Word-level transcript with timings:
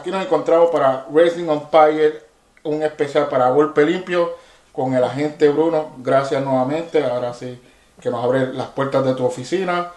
aquí 0.00 0.10
nos 0.10 0.24
encontramos 0.24 0.70
para 0.70 1.06
Racing 1.12 1.48
Empire, 1.48 2.22
un 2.64 2.82
especial 2.82 3.28
para 3.28 3.50
Golpe 3.50 3.84
Limpio 3.84 4.30
con 4.72 4.94
el 4.94 5.04
agente 5.04 5.48
Bruno. 5.50 5.90
Gracias 5.98 6.42
nuevamente. 6.42 7.04
Ahora 7.04 7.34
sí 7.34 7.60
que 8.00 8.10
nos 8.10 8.24
abre 8.24 8.52
las 8.54 8.68
puertas 8.68 9.04
de 9.04 9.14
tu 9.14 9.26
oficina. 9.26 9.88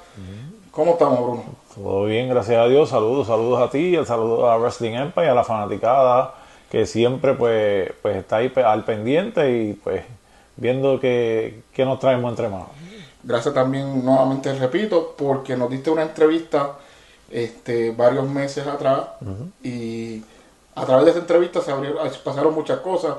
¿Cómo 0.71 0.91
estamos, 0.91 1.21
Bruno? 1.21 1.43
Todo 1.73 2.05
bien, 2.05 2.27
gracias 2.29 2.57
a 2.57 2.67
Dios. 2.67 2.89
Saludos, 2.89 3.27
saludos 3.27 3.61
a 3.61 3.69
ti, 3.69 3.95
el 3.95 4.05
saludo 4.05 4.49
a 4.49 4.57
Wrestling 4.57 4.93
Empire, 4.93 5.29
a 5.29 5.35
la 5.35 5.43
fanaticada 5.43 6.33
que 6.69 6.85
siempre 6.85 7.33
pues, 7.35 7.91
pues 8.01 8.17
está 8.17 8.37
ahí 8.37 8.51
al 8.55 8.83
pendiente 8.83 9.49
y 9.51 9.73
pues 9.73 10.03
viendo 10.57 10.99
que, 10.99 11.61
que 11.71 11.85
nos 11.85 11.99
traemos 11.99 12.29
entre 12.31 12.49
manos. 12.49 12.67
Gracias 13.23 13.53
también, 13.53 14.03
nuevamente 14.03 14.53
repito, 14.55 15.15
porque 15.17 15.55
nos 15.55 15.69
diste 15.69 15.91
una 15.91 16.01
entrevista 16.01 16.73
este, 17.33 17.91
varios 17.91 18.29
meses 18.29 18.65
atrás 18.67 19.01
y 19.63 20.23
a 20.75 20.85
través 20.85 21.05
de 21.05 21.11
esa 21.11 21.19
entrevista 21.19 21.61
se 21.61 22.19
pasaron 22.23 22.53
muchas 22.53 22.79
cosas. 22.79 23.15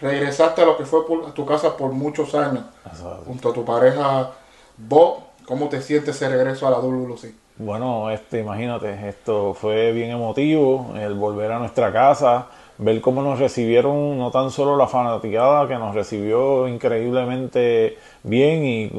Regresaste 0.00 0.62
a 0.62 0.66
lo 0.66 0.76
que 0.76 0.84
fue 0.84 1.00
a 1.26 1.32
tu 1.32 1.44
casa 1.44 1.76
por 1.76 1.90
muchos 1.90 2.34
años, 2.34 2.64
junto 3.26 3.50
a 3.50 3.52
tu 3.52 3.64
pareja 3.64 4.30
Bob. 4.76 5.18
¿Cómo 5.46 5.68
te 5.68 5.80
sientes 5.80 6.16
ese 6.16 6.28
regreso 6.28 6.66
a 6.66 6.70
la 6.70 6.78
WLC? 6.78 7.32
Bueno, 7.58 8.10
este, 8.10 8.40
imagínate, 8.40 9.08
esto 9.08 9.54
fue 9.54 9.92
bien 9.92 10.10
emotivo, 10.10 10.92
el 10.96 11.14
volver 11.14 11.52
a 11.52 11.58
nuestra 11.58 11.92
casa, 11.92 12.48
ver 12.78 13.00
cómo 13.00 13.22
nos 13.22 13.38
recibieron 13.38 14.18
no 14.18 14.30
tan 14.30 14.50
solo 14.50 14.76
la 14.76 14.88
fanaticada 14.88 15.66
que 15.66 15.76
nos 15.76 15.94
recibió 15.94 16.68
increíblemente 16.68 17.96
bien 18.24 18.64
y 18.64 18.92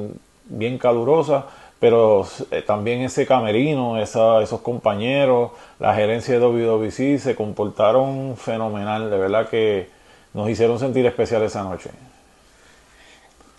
bien 0.46 0.78
calurosa, 0.78 1.46
pero 1.80 2.28
eh, 2.52 2.64
también 2.64 3.02
ese 3.02 3.28
camerino, 3.28 4.02
esos 4.02 4.62
compañeros, 4.62 5.52
la 5.80 5.94
gerencia 5.94 6.34
de 6.34 6.40
WWC 6.40 7.20
se 7.20 7.36
comportaron 7.36 8.36
fenomenal, 8.36 9.12
de 9.12 9.18
verdad 9.18 9.48
que 9.50 9.90
nos 10.34 10.50
hicieron 10.50 10.80
sentir 10.80 11.06
especial 11.06 11.44
esa 11.44 11.64
noche. 11.64 11.92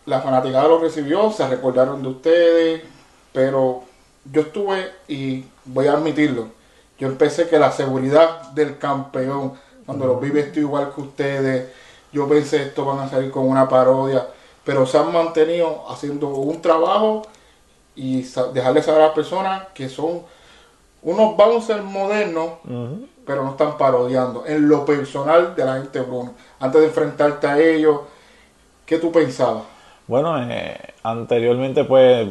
La 0.06 0.20
fanaticada 0.20 0.66
lo 0.68 0.78
recibió, 0.80 1.30
se 1.30 1.46
recordaron 1.46 2.02
de 2.02 2.08
ustedes, 2.08 2.82
pero 3.32 3.82
yo 4.24 4.40
estuve, 4.42 4.90
y 5.06 5.44
voy 5.64 5.86
a 5.86 5.92
admitirlo, 5.92 6.48
yo 6.98 7.06
empecé 7.06 7.48
que 7.48 7.58
la 7.58 7.70
seguridad 7.70 8.50
del 8.50 8.78
campeón, 8.78 9.52
cuando 9.86 10.06
los 10.06 10.20
vi 10.20 10.30
vestido 10.30 10.66
igual 10.66 10.92
que 10.92 11.00
ustedes, 11.02 11.72
yo 12.12 12.28
pensé 12.28 12.62
esto 12.62 12.84
van 12.84 13.00
a 13.00 13.08
salir 13.08 13.30
con 13.30 13.46
una 13.48 13.68
parodia, 13.68 14.26
pero 14.64 14.86
se 14.86 14.98
han 14.98 15.12
mantenido 15.12 15.84
haciendo 15.88 16.28
un 16.28 16.60
trabajo 16.60 17.22
y 17.98 18.22
dejarle 18.54 18.80
saber 18.80 19.02
a 19.02 19.06
las 19.06 19.14
personas 19.14 19.64
que 19.74 19.88
son 19.88 20.22
unos 21.02 21.36
bouncers 21.36 21.82
modernos, 21.82 22.50
pero 23.26 23.42
no 23.42 23.50
están 23.50 23.76
parodiando. 23.76 24.46
En 24.46 24.68
lo 24.68 24.84
personal 24.84 25.56
de 25.56 25.64
la 25.64 25.74
gente 25.74 26.00
Bruno, 26.02 26.32
antes 26.60 26.80
de 26.80 26.86
enfrentarte 26.86 27.46
a 27.48 27.58
ellos, 27.58 28.02
¿qué 28.86 28.98
tú 28.98 29.10
pensabas? 29.10 29.64
Bueno, 30.06 30.40
eh, 30.48 30.78
anteriormente 31.02 31.84
pues 31.84 32.28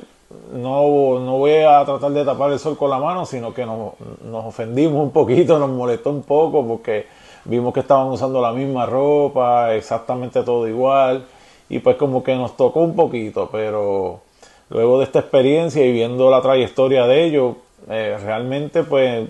no, 0.53 1.19
no 1.19 1.38
voy 1.38 1.57
a 1.63 1.83
tratar 1.83 2.11
de 2.11 2.23
tapar 2.23 2.53
el 2.53 2.59
sol 2.59 2.77
con 2.77 2.89
la 2.89 2.97
mano, 2.97 3.25
sino 3.25 3.53
que 3.53 3.65
nos, 3.65 3.93
nos 4.23 4.45
ofendimos 4.45 5.03
un 5.03 5.11
poquito, 5.11 5.59
nos 5.59 5.69
molestó 5.69 6.11
un 6.11 6.23
poco 6.23 6.65
porque 6.65 7.07
vimos 7.43 7.73
que 7.73 7.81
estaban 7.81 8.07
usando 8.07 8.41
la 8.41 8.53
misma 8.53 8.85
ropa, 8.85 9.75
exactamente 9.75 10.43
todo 10.43 10.65
igual, 10.65 11.25
y 11.67 11.79
pues 11.79 11.97
como 11.97 12.23
que 12.23 12.35
nos 12.35 12.55
tocó 12.55 12.79
un 12.79 12.95
poquito, 12.95 13.49
pero 13.51 14.21
luego 14.69 14.99
de 14.99 15.05
esta 15.05 15.19
experiencia 15.19 15.85
y 15.85 15.91
viendo 15.91 16.29
la 16.29 16.41
trayectoria 16.41 17.07
de 17.07 17.23
ellos, 17.23 17.55
eh, 17.89 18.17
realmente 18.21 18.83
pues 18.83 19.27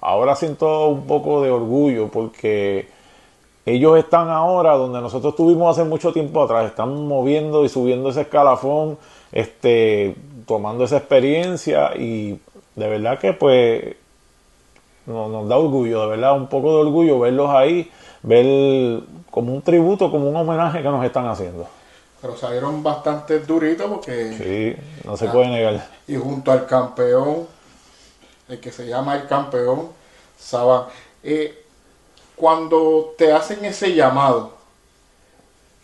ahora 0.00 0.34
siento 0.34 0.88
un 0.88 1.06
poco 1.06 1.42
de 1.42 1.50
orgullo 1.50 2.08
porque 2.08 2.88
ellos 3.64 3.96
están 3.96 4.28
ahora 4.28 4.72
donde 4.72 5.00
nosotros 5.00 5.34
estuvimos 5.34 5.78
hace 5.78 5.88
mucho 5.88 6.12
tiempo 6.12 6.42
atrás, 6.42 6.66
están 6.66 7.06
moviendo 7.06 7.64
y 7.64 7.68
subiendo 7.68 8.10
ese 8.10 8.22
escalafón, 8.22 8.98
este, 9.30 10.16
tomando 10.46 10.84
esa 10.84 10.96
experiencia 10.96 11.92
y 11.96 12.40
de 12.74 12.88
verdad 12.88 13.18
que 13.18 13.32
pues 13.32 13.94
nos, 15.06 15.30
nos 15.30 15.48
da 15.48 15.56
orgullo, 15.56 16.02
de 16.02 16.08
verdad, 16.08 16.36
un 16.36 16.48
poco 16.48 16.74
de 16.74 16.80
orgullo 16.82 17.20
verlos 17.20 17.50
ahí, 17.50 17.90
ver 18.22 19.02
como 19.30 19.54
un 19.54 19.62
tributo, 19.62 20.10
como 20.10 20.28
un 20.28 20.36
homenaje 20.36 20.82
que 20.82 20.88
nos 20.88 21.04
están 21.04 21.26
haciendo. 21.26 21.66
Pero 22.22 22.36
salieron 22.36 22.84
bastante 22.84 23.40
duritos 23.40 23.90
porque... 23.90 24.32
Sí, 24.78 25.04
no 25.04 25.16
se 25.16 25.28
puede 25.28 25.48
negar. 25.48 25.90
Y 26.06 26.14
junto 26.14 26.52
al 26.52 26.66
campeón, 26.66 27.48
el 28.48 28.60
que 28.60 28.70
se 28.70 28.86
llama 28.86 29.16
el 29.16 29.26
campeón, 29.26 29.88
Saban. 30.38 30.84
Eh, 31.24 31.64
cuando 32.36 33.14
te 33.18 33.32
hacen 33.32 33.64
ese 33.64 33.94
llamado 33.94 34.54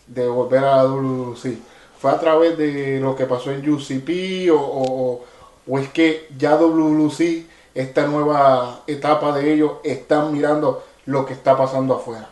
de 0.07 0.27
volver 0.27 0.63
a 0.63 0.77
la 0.77 0.83
WC, 0.83 1.57
¿fue 1.99 2.11
a 2.11 2.19
través 2.19 2.57
de 2.57 2.99
lo 3.01 3.15
que 3.15 3.25
pasó 3.25 3.51
en 3.51 3.69
UCP 3.69 4.49
o, 4.51 5.21
o 5.67 5.79
es 5.79 5.89
que 5.89 6.27
ya 6.37 6.55
WC, 6.55 7.45
esta 7.75 8.07
nueva 8.07 8.81
etapa 8.87 9.37
de 9.37 9.53
ellos, 9.53 9.73
están 9.83 10.33
mirando 10.33 10.83
lo 11.05 11.25
que 11.25 11.33
está 11.33 11.57
pasando 11.57 11.95
afuera? 11.95 12.27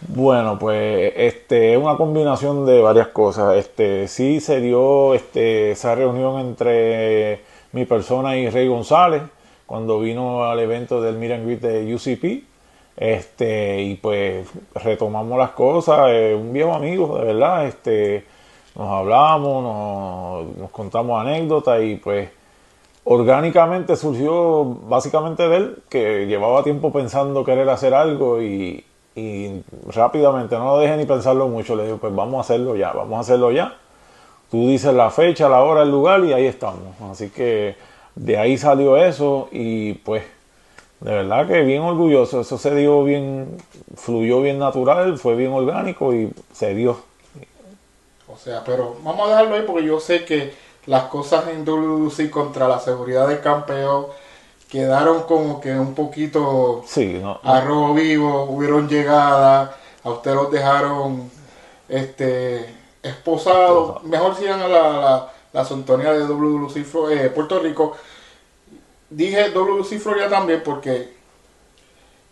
Bueno, 0.00 0.58
pues 0.58 1.12
este 1.16 1.72
es 1.72 1.78
una 1.78 1.96
combinación 1.96 2.66
de 2.66 2.80
varias 2.82 3.08
cosas. 3.08 3.56
Este 3.56 4.08
sí 4.08 4.40
se 4.40 4.60
dio 4.60 5.14
este 5.14 5.70
esa 5.72 5.94
reunión 5.94 6.38
entre 6.38 7.40
mi 7.72 7.86
persona 7.86 8.36
y 8.36 8.50
Rey 8.50 8.68
González 8.68 9.22
cuando 9.64 9.98
vino 10.00 10.44
al 10.44 10.60
evento 10.60 11.00
del 11.00 11.16
Miran 11.16 11.46
de 11.60 11.94
UCP. 11.94 12.44
Este, 12.96 13.82
y 13.82 13.94
pues 13.96 14.48
retomamos 14.74 15.38
las 15.38 15.50
cosas, 15.50 16.08
eh, 16.08 16.34
un 16.34 16.52
viejo 16.52 16.72
amigo, 16.72 17.18
de 17.18 17.26
verdad, 17.26 17.66
este, 17.66 18.24
nos 18.74 18.88
hablamos, 18.88 19.62
nos, 19.62 20.56
nos 20.56 20.70
contamos 20.70 21.20
anécdotas 21.20 21.82
y 21.82 21.96
pues 21.96 22.30
orgánicamente 23.04 23.96
surgió 23.96 24.64
básicamente 24.64 25.46
de 25.48 25.56
él, 25.56 25.82
que 25.90 26.26
llevaba 26.26 26.62
tiempo 26.62 26.90
pensando 26.90 27.44
querer 27.44 27.68
hacer 27.68 27.92
algo 27.92 28.40
y, 28.42 28.82
y 29.16 29.62
rápidamente, 29.88 30.56
no 30.56 30.72
lo 30.72 30.78
deje 30.78 30.94
ni 30.98 31.06
pensarlo 31.06 31.48
mucho, 31.48 31.74
le 31.74 31.84
digo, 31.86 31.96
pues 31.96 32.14
vamos 32.14 32.36
a 32.36 32.40
hacerlo 32.42 32.76
ya, 32.76 32.92
vamos 32.92 33.16
a 33.16 33.20
hacerlo 33.20 33.50
ya. 33.50 33.74
Tú 34.50 34.68
dices 34.68 34.92
la 34.92 35.10
fecha, 35.10 35.48
la 35.48 35.62
hora, 35.62 35.82
el 35.82 35.90
lugar 35.90 36.22
y 36.24 36.34
ahí 36.34 36.44
estamos. 36.44 37.00
Así 37.10 37.30
que 37.30 37.76
de 38.14 38.36
ahí 38.36 38.58
salió 38.58 38.96
eso 38.98 39.48
y 39.50 39.94
pues 39.94 40.22
de 41.00 41.10
verdad 41.10 41.48
que 41.48 41.62
bien 41.62 41.82
orgulloso, 41.82 42.42
eso 42.42 42.58
se 42.58 42.74
dio 42.74 43.04
bien, 43.04 43.56
fluyó 43.96 44.42
bien 44.42 44.58
natural, 44.58 45.18
fue 45.18 45.34
bien 45.34 45.52
orgánico 45.52 46.14
y 46.14 46.30
se 46.52 46.74
dio. 46.74 46.98
O 48.28 48.36
sea, 48.36 48.62
pero 48.64 48.96
vamos 49.02 49.28
a 49.28 49.30
dejarlo 49.30 49.54
ahí 49.56 49.62
porque 49.66 49.86
yo 49.86 49.98
sé 49.98 50.26
que 50.26 50.52
las 50.84 51.04
cosas 51.04 51.48
en 51.48 51.64
WC 51.64 52.30
contra 52.30 52.68
la 52.68 52.78
seguridad 52.78 53.28
del 53.28 53.40
campeón 53.40 54.06
quedaron 54.68 55.22
como 55.24 55.60
que 55.60 55.72
un 55.72 55.94
poquito 55.94 56.82
sí, 56.86 57.18
no, 57.20 57.40
arroz 57.42 57.94
vivo, 57.94 58.44
hubieron 58.44 58.88
llegadas, 58.88 59.70
a 60.02 60.10
usted 60.10 60.34
los 60.34 60.50
dejaron 60.50 61.30
este 61.88 62.74
esposados, 63.02 64.02
mejor 64.04 64.36
sigan 64.36 64.60
a 64.60 64.68
la, 64.68 65.32
la, 65.52 65.64
sintonía 65.64 66.12
de 66.12 66.26
WC 66.26 66.84
eh, 67.10 67.30
Puerto 67.30 67.60
Rico. 67.60 67.96
Dije 69.08 69.50
WC 69.50 70.00
Florida 70.00 70.28
también 70.28 70.62
porque 70.64 71.14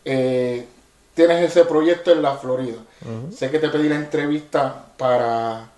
eh, 0.05 0.67
tienes 1.15 1.51
ese 1.51 1.65
proyecto 1.65 2.11
en 2.11 2.23
la 2.23 2.37
Florida. 2.37 2.79
Sé 3.33 3.51
que 3.51 3.59
te 3.59 3.69
pedí 3.69 3.89
la 3.89 3.97
entrevista 3.97 4.87
para 4.97 5.69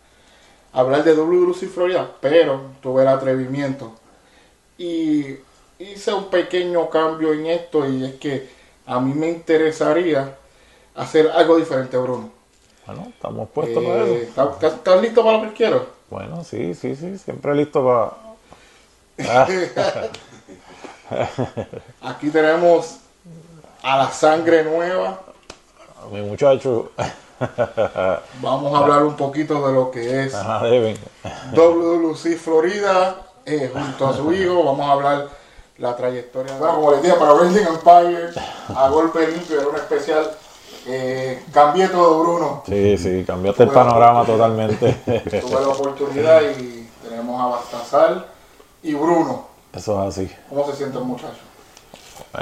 hablar 0.73 1.03
de 1.05 1.15
WC 1.15 1.67
Florida, 1.69 2.11
pero 2.21 2.61
tuve 2.81 3.03
el 3.03 3.09
atrevimiento. 3.09 3.93
Y 4.79 5.37
hice 5.79 6.13
un 6.13 6.31
pequeño 6.31 6.89
cambio 6.89 7.33
en 7.33 7.47
esto 7.47 7.89
y 7.89 8.05
es 8.05 8.15
que 8.15 8.49
a 8.87 9.01
mí 9.01 9.13
me 9.15 9.29
interesaría 9.29 10.37
hacer 10.95 11.31
algo 11.31 11.57
diferente, 11.57 11.97
Bruno. 11.97 12.31
Bueno, 12.87 13.09
estamos 13.09 13.49
puestos 13.51 13.83
para 13.83 14.05
eh, 14.05 14.29
eso. 14.31 14.59
¿estás, 14.61 15.03
listo 15.03 15.25
para 15.25 15.39
lo 15.39 15.49
que 15.49 15.55
quiero? 15.55 15.87
Bueno, 16.09 16.45
sí, 16.45 16.75
sí, 16.75 16.95
sí, 16.95 17.19
siempre 17.19 17.55
listo 17.55 17.85
para... 17.85 18.13
Aquí 22.03 22.31
tenemos 22.31 22.99
a 23.83 23.97
la 23.99 24.11
sangre 24.11 24.65
nueva. 24.65 25.21
Mi 26.13 26.23
muchacho. 26.23 26.93
Vamos 28.41 28.75
a 28.75 28.79
hablar 28.79 29.05
un 29.05 29.17
poquito 29.17 29.67
de 29.67 29.75
lo 29.75 29.91
que 29.91 30.25
es 30.25 30.33
WC 31.53 32.37
Florida 32.37 33.17
eh, 33.45 33.71
junto 33.73 34.09
a 34.09 34.17
su 34.17 34.33
hijo. 34.33 34.65
Vamos 34.65 34.89
a 34.89 34.93
hablar 34.93 35.29
la 35.79 35.97
trayectoria. 35.97 36.57
Bueno, 36.59 36.75
como 36.77 36.91
les 36.93 37.03
dije, 37.03 37.15
para 37.15 37.35
Wrestling 37.35 37.67
Empire, 37.67 38.31
a 38.75 38.89
golpe 38.91 39.27
limpio, 39.29 39.61
era 39.61 39.69
un 39.69 39.77
especial. 39.77 40.31
Eh, 40.89 41.43
cambié 41.53 41.89
todo, 41.89 42.21
Bruno. 42.21 42.63
Sí, 42.67 42.97
sí, 42.97 43.25
cambiaste 43.27 43.65
el 43.65 43.71
panorama 43.71 44.25
totalmente. 44.25 44.93
Tuve 45.05 45.61
la 45.61 45.69
oportunidad 45.69 46.43
y 46.43 46.89
tenemos 47.03 47.41
a 47.41 47.47
Bastazar 47.47 48.27
y 48.83 48.95
Bruno. 48.95 49.47
Eso 49.73 50.03
es 50.03 50.09
así. 50.09 50.33
¿Cómo 50.49 50.65
se 50.67 50.77
siente 50.77 50.99
el 50.99 51.05
muchacho? 51.05 51.41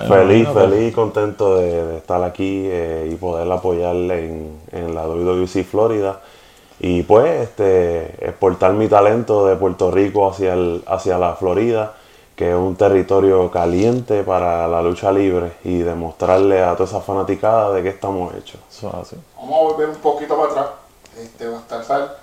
Feliz, 0.08 0.48
feliz 0.48 0.90
y 0.90 0.92
contento 0.92 1.56
de, 1.56 1.98
estar 1.98 2.22
aquí 2.22 2.64
eh, 2.66 3.08
y 3.10 3.14
poder 3.16 3.50
apoyarle 3.50 4.26
en, 4.26 4.60
en 4.72 4.94
la 4.94 5.06
WWC 5.06 5.64
Florida 5.64 6.20
y 6.80 7.02
pues 7.02 7.42
este, 7.42 8.26
exportar 8.26 8.72
mi 8.72 8.88
talento 8.88 9.46
de 9.46 9.56
Puerto 9.56 9.90
Rico 9.90 10.28
hacia, 10.28 10.54
el, 10.54 10.82
hacia 10.86 11.18
la 11.18 11.34
Florida, 11.34 11.94
que 12.36 12.50
es 12.50 12.56
un 12.56 12.76
territorio 12.76 13.50
caliente 13.50 14.22
para 14.24 14.66
la 14.66 14.82
lucha 14.82 15.12
libre 15.12 15.52
y 15.64 15.78
demostrarle 15.78 16.62
a 16.62 16.72
toda 16.72 16.88
esa 16.88 17.00
fanaticada 17.00 17.72
de 17.72 17.82
qué 17.82 17.90
estamos 17.90 18.34
hechos. 18.34 18.60
Vamos 18.82 19.12
a 19.12 19.62
volver 19.62 19.88
un 19.90 19.96
poquito 19.96 20.36
para 20.36 20.50
atrás. 20.50 20.66
Este, 21.18 21.48
Bastar 21.48 22.18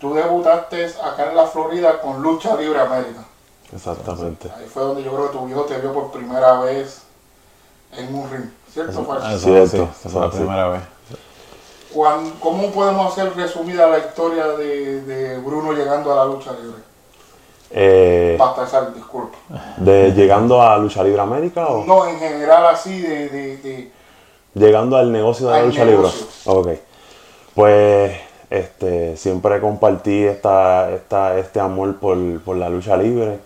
tú 0.00 0.14
debutaste 0.14 0.86
acá 1.02 1.30
en 1.30 1.36
la 1.36 1.46
Florida 1.46 2.00
con 2.00 2.20
Lucha 2.22 2.56
Libre 2.56 2.80
América. 2.80 3.24
Exactamente. 3.74 4.50
Ahí 4.56 4.66
fue 4.66 4.82
donde 4.82 5.02
yo 5.02 5.12
creo 5.12 5.30
que 5.30 5.38
tu 5.38 5.48
hijo 5.48 5.62
te 5.62 5.78
vio 5.78 5.92
por 5.92 6.10
primera 6.10 6.60
vez 6.60 7.02
en 7.92 8.14
un 8.14 8.30
ring, 8.30 8.50
¿cierto? 8.72 9.00
Eso, 9.00 9.38
cierto, 9.38 9.88
fue 10.08 10.20
la 10.20 10.30
primera 10.30 10.68
vez. 10.68 10.82
¿Cómo 12.40 12.70
podemos 12.72 13.12
hacer 13.12 13.34
resumida 13.34 13.88
la 13.88 13.98
historia 13.98 14.48
de, 14.48 15.40
Bruno 15.44 15.72
llegando 15.72 16.12
a 16.12 16.16
la 16.16 16.24
lucha 16.26 16.52
libre? 16.52 16.82
Eh, 17.70 18.36
Basta 18.38 18.90
disculpa. 18.90 19.36
¿De 19.76 20.12
llegando 20.12 20.62
a 20.62 20.78
Lucha 20.78 21.02
Libre 21.02 21.20
América 21.20 21.66
o? 21.66 21.84
No, 21.84 22.06
en 22.06 22.18
general 22.18 22.66
así 22.66 23.00
de... 23.00 23.90
llegando 24.54 24.96
al 24.96 25.10
negocio 25.12 25.48
de 25.48 25.52
la 25.52 25.66
lucha 25.66 25.84
libre. 25.84 26.08
Ok. 26.46 26.68
Pues 27.54 28.16
este, 28.50 29.16
siempre 29.16 29.60
compartí 29.60 30.24
esta, 30.24 30.90
esta, 30.92 31.38
este 31.38 31.60
amor 31.60 31.96
por, 31.96 32.56
la 32.56 32.68
lucha 32.68 32.96
libre. 32.96 33.38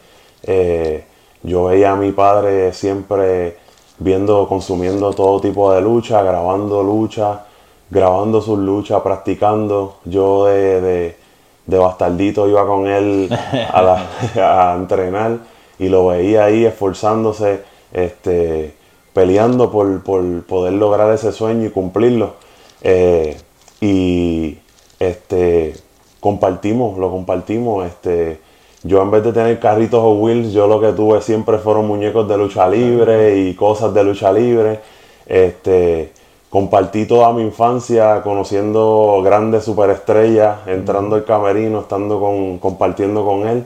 Eh, 0.42 1.04
yo 1.42 1.64
veía 1.64 1.92
a 1.92 1.96
mi 1.96 2.12
padre 2.12 2.72
siempre 2.72 3.56
viendo, 3.98 4.46
consumiendo 4.48 5.12
todo 5.12 5.40
tipo 5.40 5.72
de 5.72 5.80
lucha, 5.80 6.22
grabando 6.22 6.82
lucha 6.82 7.44
grabando 7.90 8.40
sus 8.40 8.58
luchas, 8.58 9.02
practicando. 9.02 9.96
Yo 10.04 10.46
de, 10.46 10.80
de, 10.80 11.16
bastardito 11.66 12.48
iba 12.48 12.66
con 12.66 12.86
él 12.86 13.28
a, 13.72 14.74
entrenar 14.76 15.38
y 15.78 15.88
lo 15.88 16.08
veía 16.08 16.44
ahí 16.44 16.64
esforzándose, 16.64 17.62
este, 17.92 18.74
peleando 19.12 19.70
por, 19.70 20.02
poder 20.02 20.72
lograr 20.74 21.12
ese 21.14 21.32
sueño 21.32 21.66
y 21.66 21.70
cumplirlo. 21.70 22.34
Eh, 22.82 23.36
y 23.80 24.58
este, 24.98 25.74
compartimos, 26.20 26.98
lo 26.98 27.10
compartimos. 27.10 27.86
Este, 27.86 28.40
yo 28.82 29.02
en 29.02 29.10
vez 29.10 29.24
de 29.24 29.32
tener 29.32 29.58
carritos 29.58 30.00
o 30.02 30.12
wheels, 30.12 30.52
yo 30.52 30.66
lo 30.66 30.80
que 30.80 30.92
tuve 30.92 31.20
siempre 31.20 31.58
fueron 31.58 31.86
muñecos 31.86 32.28
de 32.28 32.36
lucha 32.36 32.68
libre 32.68 33.38
y 33.38 33.54
cosas 33.54 33.92
de 33.92 34.04
lucha 34.04 34.32
libre. 34.32 34.80
Este, 35.26 36.12
compartí 36.50 37.06
toda 37.06 37.32
mi 37.32 37.42
infancia 37.42 38.22
conociendo 38.22 39.22
grandes 39.24 39.64
superestrellas, 39.64 40.66
entrando 40.66 41.16
al 41.16 41.24
camerino, 41.24 41.80
estando 41.80 42.20
con, 42.20 42.58
compartiendo 42.58 43.24
con 43.24 43.48
él. 43.48 43.64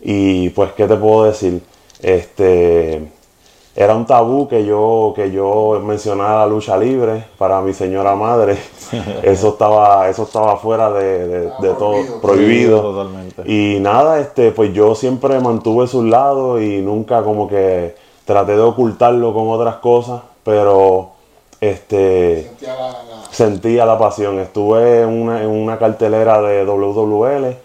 Y 0.00 0.48
pues, 0.50 0.72
¿qué 0.72 0.86
te 0.86 0.96
puedo 0.96 1.24
decir? 1.24 1.62
Este, 2.00 3.06
era 3.76 3.94
un 3.94 4.06
tabú 4.06 4.48
que 4.48 4.64
yo, 4.64 5.12
que 5.14 5.30
yo 5.30 5.82
mencionara 5.84 6.40
la 6.40 6.46
lucha 6.46 6.76
libre 6.78 7.24
para 7.36 7.60
mi 7.60 7.74
señora 7.74 8.16
madre. 8.16 8.56
eso 9.22 9.48
estaba, 9.50 10.08
eso 10.08 10.22
estaba 10.22 10.56
fuera 10.56 10.90
de, 10.90 11.50
todo, 11.78 12.20
prohibido. 12.22 12.80
Totalmente. 12.80 13.42
Y 13.50 13.80
nada, 13.80 14.18
este, 14.18 14.50
pues 14.50 14.72
yo 14.72 14.94
siempre 14.94 15.40
mantuve 15.40 15.86
su 15.86 16.02
lado 16.02 16.60
y 16.60 16.80
nunca 16.80 17.22
como 17.22 17.48
que 17.48 17.94
traté 18.24 18.52
de 18.52 18.62
ocultarlo 18.62 19.34
con 19.34 19.48
otras 19.50 19.76
cosas, 19.76 20.22
pero 20.42 21.13
este, 21.60 22.50
sentía 23.30 23.86
la, 23.86 23.98
pasión. 23.98 24.38
Estuve 24.38 25.02
en 25.02 25.08
una, 25.08 25.78
cartelera 25.78 26.40
de 26.42 26.64
WWL 26.64 27.56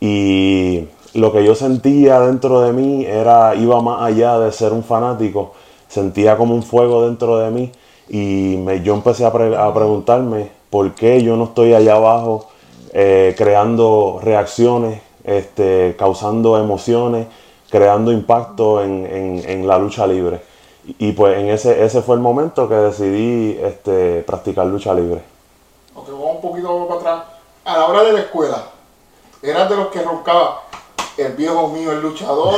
y 0.00 0.86
lo 1.14 1.32
que 1.32 1.44
yo 1.44 1.54
sentía 1.54 2.20
dentro 2.20 2.60
de 2.60 2.72
mí 2.72 3.04
era 3.04 3.54
iba 3.54 3.80
más 3.80 4.02
allá 4.02 4.38
de 4.38 4.52
ser 4.52 4.72
un 4.72 4.84
fanático. 4.84 5.52
Sentía 5.88 6.36
como 6.36 6.54
un 6.54 6.62
fuego 6.62 7.06
dentro 7.06 7.38
de 7.38 7.50
mí 7.50 7.72
y 8.08 8.56
me, 8.58 8.82
yo 8.82 8.94
empecé 8.94 9.24
a, 9.24 9.32
preguntarme 9.32 10.50
por 10.70 10.94
qué 10.94 11.22
yo 11.22 11.36
no 11.36 11.44
estoy 11.44 11.74
allá 11.74 11.94
abajo 11.94 12.48
eh, 12.92 13.34
creando 13.36 14.20
reacciones, 14.22 15.00
este, 15.24 15.96
causando 15.98 16.58
emociones, 16.58 17.26
creando 17.70 18.12
impacto 18.12 18.82
en 18.82 19.66
la 19.66 19.78
lucha 19.78 20.06
libre. 20.06 20.40
Y 20.98 21.12
pues 21.12 21.36
en 21.38 21.48
ese, 21.50 21.84
ese 21.84 22.00
fue 22.02 22.14
el 22.14 22.22
momento 22.22 22.68
que 22.68 22.74
decidí 22.74 23.58
este, 23.62 24.22
practicar 24.22 24.66
lucha 24.66 24.94
libre. 24.94 25.20
Ok, 25.94 26.08
vamos 26.10 26.36
un 26.36 26.40
poquito 26.40 26.86
para 26.86 27.00
atrás. 27.00 27.22
A 27.64 27.76
la 27.76 27.86
hora 27.86 28.04
de 28.04 28.12
la 28.14 28.20
escuela, 28.20 28.62
¿eras 29.42 29.68
de 29.68 29.76
los 29.76 29.88
que 29.88 30.02
roncaba 30.02 30.62
el 31.18 31.32
viejo 31.32 31.68
mío, 31.68 31.92
el 31.92 32.00
luchador, 32.00 32.54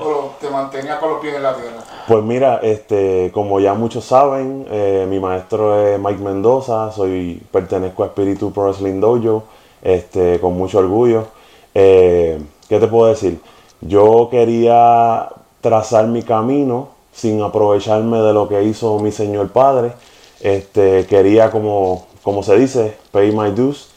o, 0.00 0.30
te 0.40 0.48
mantenía 0.48 0.98
con 0.98 1.10
los 1.10 1.20
pies 1.20 1.34
en 1.34 1.42
la 1.42 1.54
tierra? 1.54 1.82
Pues 2.06 2.24
mira, 2.24 2.60
este, 2.62 3.30
como 3.34 3.60
ya 3.60 3.74
muchos 3.74 4.04
saben, 4.04 4.66
eh, 4.70 5.06
mi 5.08 5.18
maestro 5.18 5.86
es 5.86 5.98
Mike 5.98 6.22
Mendoza, 6.22 6.90
soy, 6.92 7.42
pertenezco 7.52 8.04
a 8.04 8.06
Espíritu 8.06 8.52
Pro 8.52 8.64
Wrestling 8.64 9.00
Dojo, 9.00 9.44
este, 9.82 10.40
con 10.40 10.56
mucho 10.56 10.78
orgullo. 10.78 11.26
Eh, 11.74 12.40
¿Qué 12.68 12.78
te 12.78 12.86
puedo 12.86 13.08
decir? 13.08 13.40
Yo 13.80 14.28
quería 14.30 15.28
trazar 15.60 16.06
mi 16.06 16.22
camino 16.22 16.88
sin 17.12 17.42
aprovecharme 17.42 18.18
de 18.18 18.32
lo 18.32 18.48
que 18.48 18.62
hizo 18.62 18.98
mi 18.98 19.12
señor 19.12 19.50
padre. 19.50 19.92
Este, 20.40 21.06
quería, 21.06 21.50
como, 21.50 22.06
como 22.22 22.42
se 22.42 22.56
dice, 22.56 22.96
pay 23.12 23.32
my 23.32 23.50
dues. 23.50 23.88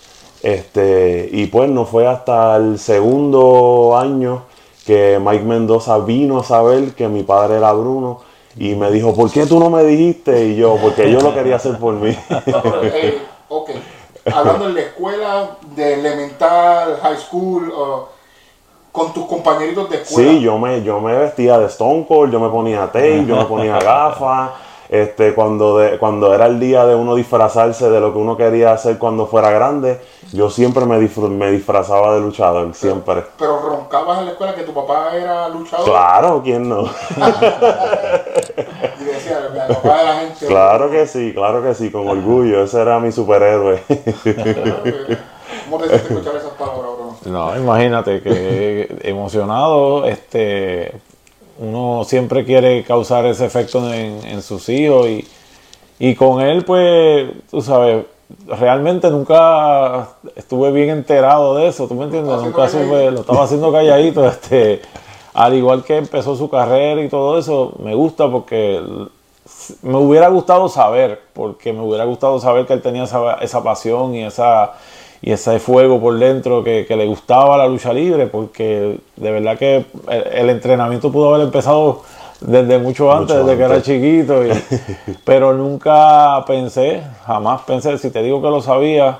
Este, 0.42 1.30
y 1.32 1.46
pues 1.48 1.70
no 1.70 1.86
fue 1.86 2.06
hasta 2.06 2.58
el 2.58 2.78
segundo 2.78 3.98
año 3.98 4.44
que 4.86 5.20
Mike 5.24 5.46
Mendoza 5.46 5.98
vino 6.00 6.40
a 6.40 6.44
saber 6.44 6.94
que 6.94 7.08
mi 7.08 7.24
padre 7.24 7.58
era 7.58 7.72
Bruno 7.72 8.20
y 8.58 8.76
me 8.76 8.92
dijo, 8.92 9.14
¿por 9.16 9.32
qué 9.32 9.46
tú 9.46 9.60
no 9.60 9.70
me 9.70 9.84
dijiste? 9.84 10.48
Y 10.48 10.58
yo, 10.58 10.78
porque 10.82 11.10
yo 11.12 11.22
lo 11.22 11.34
quería 11.34 11.56
hacer 11.56 11.78
por 11.78 11.94
mí. 11.94 12.16
Hablando 14.26 14.70
en 14.70 14.76
la 14.76 14.82
escuela 14.82 15.58
de 15.76 15.94
elemental, 15.96 16.98
high 17.02 17.18
school, 17.18 17.74
con 18.94 19.12
tus 19.12 19.26
compañeritos 19.26 19.90
de 19.90 20.04
escuela. 20.04 20.32
Sí, 20.32 20.40
yo 20.40 20.58
me, 20.60 20.84
yo 20.84 21.02
me 21.02 21.18
vestía 21.18 21.58
de 21.58 21.66
Stone 21.66 22.06
Cold, 22.08 22.32
yo 22.32 22.40
me 22.40 22.50
ponía 22.50 22.86
tape, 22.86 23.26
yo 23.26 23.36
me 23.36 23.46
ponía 23.46 23.80
gafas. 23.84 24.52
Este, 24.88 25.34
cuando, 25.34 25.80
de, 25.80 25.98
cuando 25.98 26.36
era 26.36 26.46
el 26.46 26.60
día 26.60 26.86
de 26.86 26.94
uno 26.94 27.16
disfrazarse 27.16 27.90
de 27.90 28.00
lo 28.00 28.14
que 28.14 28.20
uno 28.20 28.38
quería 28.38 28.74
hacer 28.74 29.00
cuando 29.00 29.26
fuera 29.26 29.50
grande, 29.50 30.00
yo 30.32 30.52
siempre 30.52 30.86
me, 30.86 31.00
me 31.00 31.52
disfrazaba 31.52 32.14
de 32.14 32.22
luchador, 32.22 32.76
siempre. 32.76 33.24
Pero 33.40 33.58
roncabas 33.60 34.20
en 34.20 34.26
la 34.26 34.32
escuela 34.34 34.54
que 34.54 34.62
tu 34.62 34.74
papá 34.74 35.16
era 35.16 35.50
luchador. 35.50 35.86
Claro, 35.86 36.42
¿quién 36.44 36.70
no? 36.70 36.84
y 39.02 39.04
decía, 39.04 39.40
el 39.50 39.76
papá 39.76 39.98
de 39.98 40.06
la 40.06 40.16
gente. 40.20 40.46
Claro 40.46 40.92
que 40.92 41.08
sí, 41.08 41.34
claro 41.34 41.64
que 41.64 41.74
sí, 41.74 41.90
con 41.90 42.08
orgullo, 42.08 42.62
ese 42.62 42.80
era 42.80 43.00
mi 43.00 43.12
superhéroe. 43.12 43.82
¿Cómo 45.66 45.84
te 45.84 45.96
escuchar 45.96 46.24
palabras, 46.24 46.53
No, 47.26 47.56
imagínate 47.58 48.22
que 48.22 48.98
emocionado, 49.04 50.06
este, 50.06 50.92
uno 51.60 52.04
siempre 52.06 52.46
quiere 52.46 52.84
causar 52.84 53.26
ese 53.26 53.46
efecto 53.46 53.94
en, 53.94 54.42
sus 54.42 54.68
hijos 54.70 55.08
y, 55.08 55.28
y 56.00 56.16
con 56.16 56.42
él, 56.42 56.66
pues, 56.66 57.30
tú 57.50 57.62
sabes, 57.62 58.06
realmente 58.48 59.10
nunca 59.10 60.10
estuve 60.36 60.72
bien 60.72 60.90
enterado 60.90 61.56
de 61.56 61.68
eso, 61.68 61.88
¿tú 61.88 61.96
me 61.96 62.06
entiendes? 62.06 62.42
Nunca 62.42 62.68
supe, 62.68 63.12
lo 63.12 63.22
estaba 63.22 63.44
haciendo 63.44 63.72
calladito, 63.72 64.26
este, 64.28 64.82
al 65.34 65.54
igual 65.54 65.84
que 65.84 65.98
empezó 65.98 66.36
su 66.36 66.50
carrera 66.50 67.02
y 67.02 67.10
todo 67.10 67.38
eso, 67.38 67.74
me 67.80 67.96
gusta 67.96 68.30
porque 68.30 68.82
me 69.82 69.98
hubiera 69.98 70.30
gustado 70.30 70.70
saber, 70.70 71.22
porque 71.34 71.74
me 71.74 71.82
hubiera 71.82 72.06
gustado 72.06 72.40
saber 72.40 72.66
que 72.66 72.74
él 72.74 72.82
tenía 72.82 73.04
esa, 73.04 73.36
esa 73.36 73.64
pasión 73.64 74.16
y 74.16 74.24
esa 74.24 74.74
y 75.26 75.32
ese 75.32 75.58
fuego 75.58 76.02
por 76.02 76.20
dentro 76.20 76.66
que, 76.66 76.86
le 76.90 77.06
gustaba 77.06 77.58
la 77.58 77.66
lucha 77.66 77.94
libre, 77.94 78.28
porque 78.28 79.00
de 79.16 79.32
verdad 79.32 79.58
que 79.58 79.86
el, 80.10 80.50
entrenamiento 80.50 81.14
pudo 81.14 81.34
haber 81.34 81.46
empezado 81.46 82.02
desde 82.42 82.78
mucho 82.78 83.10
antes, 83.10 83.38
desde 83.38 83.56
que 83.56 83.64
era 83.64 83.82
chiquito, 83.82 84.42
pero 85.24 85.54
nunca 85.54 86.44
pensé, 86.46 87.02
jamás 87.26 87.62
pensé, 87.62 87.98
si 87.98 88.10
te 88.10 88.22
digo 88.22 88.42
que 88.42 88.50
lo 88.50 88.62
sabía, 88.62 89.20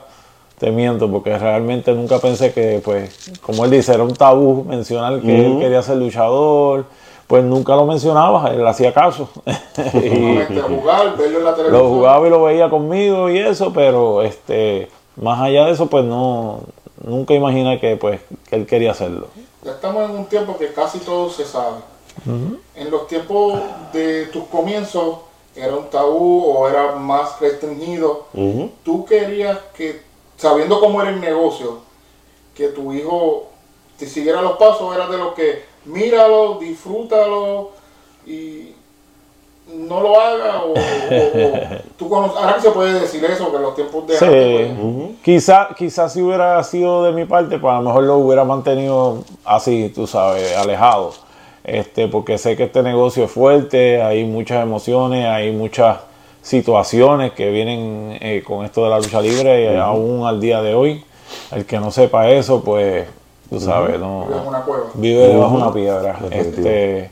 te 0.60 0.72
miento, 0.72 1.10
porque 1.10 1.38
realmente 1.38 1.94
nunca 1.94 2.20
pensé 2.20 2.52
que, 2.52 2.82
pues, 2.84 3.32
como 3.42 3.64
él 3.64 3.72
dice, 3.72 3.94
era 3.94 4.04
un 4.04 4.14
tabú 4.14 4.66
mencionar 4.66 5.22
que 5.22 5.46
él 5.46 5.58
quería 5.58 5.82
ser 5.82 5.96
luchador, 5.96 6.84
pues 7.28 7.46
nunca 7.46 7.78
lo 7.78 7.86
mencionaba, 7.86 8.52
él 8.52 8.68
hacía 8.68 8.94
caso. 8.94 9.30
y, 9.46 10.40
jugar, 10.62 11.16
verlo 11.18 11.40
en 11.40 11.46
la 11.46 11.56
televisión. 11.56 11.72
Lo 11.72 11.88
jugaba 11.88 12.28
y 12.28 12.30
lo 12.30 12.44
veía 12.44 12.70
conmigo 12.70 13.30
y 13.30 13.40
eso, 13.40 13.72
pero 13.72 14.22
este 14.22 14.90
más 15.16 15.42
allá 15.42 15.66
de 15.66 15.72
eso, 15.72 15.88
pues 15.88 16.04
no, 16.06 16.62
nunca 17.04 17.34
imaginé 17.34 17.80
que, 17.80 17.98
pues, 17.98 18.22
que 18.50 18.56
él 18.56 18.66
quería 18.66 18.92
hacerlo. 18.92 19.28
Ya 19.64 19.72
estamos 19.72 20.10
en 20.10 20.18
un 20.18 20.26
tiempo 20.26 20.58
que 20.58 20.74
casi 20.74 21.00
todo 21.00 21.30
se 21.30 21.46
sabe. 21.46 21.78
En 22.76 22.92
los 22.92 23.08
tiempos 23.08 23.60
de 23.92 24.28
tus 24.28 24.44
comienzos, 24.46 25.18
¿era 25.56 25.76
un 25.76 25.90
tabú 25.90 26.44
o 26.46 26.68
era 26.70 26.96
más 26.96 27.40
restringido? 27.40 28.28
Ujú. 28.34 28.72
¿Tú 28.84 29.06
querías 29.06 29.58
que, 29.76 30.02
sabiendo 30.38 30.80
cómo 30.80 31.02
era 31.02 31.12
el 31.12 31.22
negocio, 31.22 31.80
que 32.56 32.68
tu 32.68 32.94
hijo 32.94 33.48
te 33.98 34.06
siguiera 34.06 34.42
los 34.42 34.58
pasos? 34.58 34.96
¿Era 34.96 35.08
de 35.08 35.18
lo 35.18 35.34
que 35.34 35.64
míralo, 35.86 36.60
disfrútalo 36.60 37.72
y 38.26 38.74
no 39.76 40.02
lo 40.02 40.20
haga? 40.20 40.64
¿O, 40.64 40.72
o- 40.72 40.74
o- 40.74 41.78
tú 41.98 42.10
conoces, 42.10 42.38
ahora 42.38 42.56
que 42.56 42.62
se 42.62 42.72
puede 42.72 43.00
decir 43.00 43.24
eso, 43.26 43.50
que 43.52 43.58
en 43.58 43.62
los 43.64 43.76
tiempos 43.76 44.08
de 44.08 44.18
Sí. 44.18 44.26
antes, 44.26 44.68
pues, 44.68 44.80
Ujú. 44.80 45.12
Quizá, 45.24 45.68
quizás 45.78 46.14
si 46.14 46.22
hubiera 46.22 46.64
sido 46.64 47.04
de 47.04 47.12
mi 47.12 47.26
parte, 47.26 47.58
pues 47.60 47.74
a 47.74 47.78
lo 47.78 47.84
mejor 47.84 48.04
lo 48.04 48.18
hubiera 48.18 48.44
mantenido 48.44 49.24
así, 49.46 49.92
tú 49.94 50.08
sabes, 50.08 50.56
alejado. 50.58 51.12
Este, 51.64 52.08
porque 52.10 52.38
sé 52.38 52.58
que 52.58 52.64
este 52.64 52.84
negocio 52.84 53.24
es 53.26 53.32
fuerte, 53.32 54.02
hay 54.02 54.26
muchas 54.26 54.62
emociones, 54.64 55.26
hay 55.28 55.52
muchas 55.52 55.98
situaciones 56.42 57.32
que 57.32 57.50
vienen 57.50 58.18
eh, 58.22 58.44
con 58.46 58.66
esto 58.66 58.84
de 58.84 58.90
la 58.90 58.98
lucha 59.00 59.22
libre, 59.22 59.74
eh, 59.74 59.80
aún 59.80 60.26
al 60.28 60.42
día 60.42 60.62
de 60.62 60.76
hoy. 60.76 61.04
El 61.52 61.66
que 61.66 61.80
no 61.80 61.90
sepa 61.90 62.30
eso, 62.30 62.62
pues, 62.64 63.08
tú 63.50 63.60
sabes, 63.62 63.98
no 64.00 64.26
vive 64.28 64.40
en 64.42 64.48
una 64.48 64.62
cueva. 64.62 64.84
vive 64.94 65.28
debajo 65.30 65.56
de 65.58 65.64
una 65.64 65.74
piedra. 65.74 66.18
Definitivo. 66.22 66.68
Este, 66.68 67.12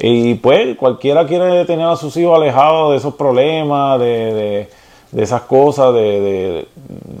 y 0.00 0.34
pues 0.36 0.76
cualquiera 0.76 1.26
quiere 1.26 1.64
tener 1.64 1.86
a 1.86 1.96
sus 1.96 2.16
hijos 2.16 2.36
alejados 2.36 2.90
de 2.92 2.96
esos 2.98 3.14
problemas, 3.14 3.98
de, 4.00 4.06
de- 4.34 4.70
de 5.12 5.24
esas 5.24 5.42
cosas, 5.42 5.92
de, 5.92 6.00
de- 6.20 6.68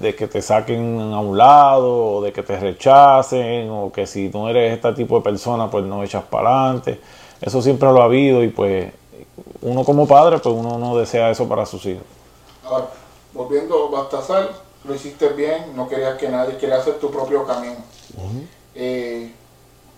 de 0.00 0.14
que 0.14 0.28
te 0.28 0.40
saquen 0.40 1.00
a 1.12 1.18
un 1.20 1.36
lado, 1.36 2.14
o 2.16 2.22
de 2.22 2.32
que 2.32 2.42
te 2.44 2.58
rechacen, 2.58 3.68
o 3.68 3.90
que 3.92 4.06
si 4.06 4.28
no 4.28 4.48
eres 4.48 4.74
este 4.74 4.92
tipo 4.92 5.16
de 5.16 5.22
persona, 5.22 5.68
pues 5.68 5.84
no 5.84 6.02
echas 6.04 6.22
para 6.22 6.66
adelante. 6.66 7.00
Eso 7.40 7.60
siempre 7.60 7.90
lo 7.92 8.00
ha 8.00 8.04
habido 8.04 8.44
y 8.44 8.48
pues 8.48 8.92
uno 9.62 9.82
como 9.84 10.06
padre, 10.06 10.38
pues 10.38 10.54
uno 10.54 10.78
no 10.78 10.96
desea 10.96 11.30
eso 11.30 11.48
para 11.48 11.66
sus 11.66 11.84
hijos. 11.86 12.04
Ahora, 12.64 12.86
volviendo 13.34 13.88
a 13.88 13.90
Bastasar, 14.02 14.50
lo 14.84 14.94
hiciste 14.94 15.28
bien, 15.30 15.74
no 15.74 15.88
querías 15.88 16.16
que 16.16 16.28
nadie, 16.28 16.56
querías 16.58 16.80
hacer 16.80 16.94
tu 17.00 17.10
propio 17.10 17.44
camino. 17.44 17.74
Eh, 18.74 19.32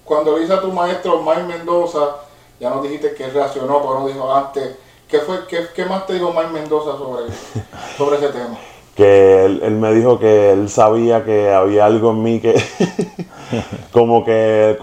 cuando 0.05 0.37
le 0.39 0.45
hice 0.45 0.55
a 0.55 0.61
tu 0.63 0.73
maestro 0.73 1.21
Mike 1.23 1.43
Mendoza, 1.43 2.17
ya 2.63 2.71
nos 2.71 2.85
dijiste 2.85 3.13
que 3.15 3.27
reaccionó, 3.27 3.81
pero 3.83 4.01
no 4.01 4.07
dijo 4.07 4.33
antes. 4.33 4.77
¿Qué, 5.09 5.19
fue, 5.19 5.47
qué, 5.49 5.67
qué 5.75 5.85
más 5.85 6.07
te 6.07 6.15
dijo 6.15 6.33
Mike 6.33 6.53
Mendoza 6.53 6.97
sobre, 6.97 7.25
sobre 7.99 8.17
ese 8.17 8.29
tema? 8.29 8.57
que 8.95 9.47
él, 9.47 9.61
él 9.65 9.73
me 9.73 9.93
dijo 9.95 10.19
que 10.19 10.53
él 10.53 10.69
sabía 10.69 11.25
que 11.25 11.51
había 11.51 11.87
algo 11.87 12.11
en 12.11 12.23
mí 12.23 12.41
que 12.41 12.55
como 13.93 14.23
que 14.23 14.79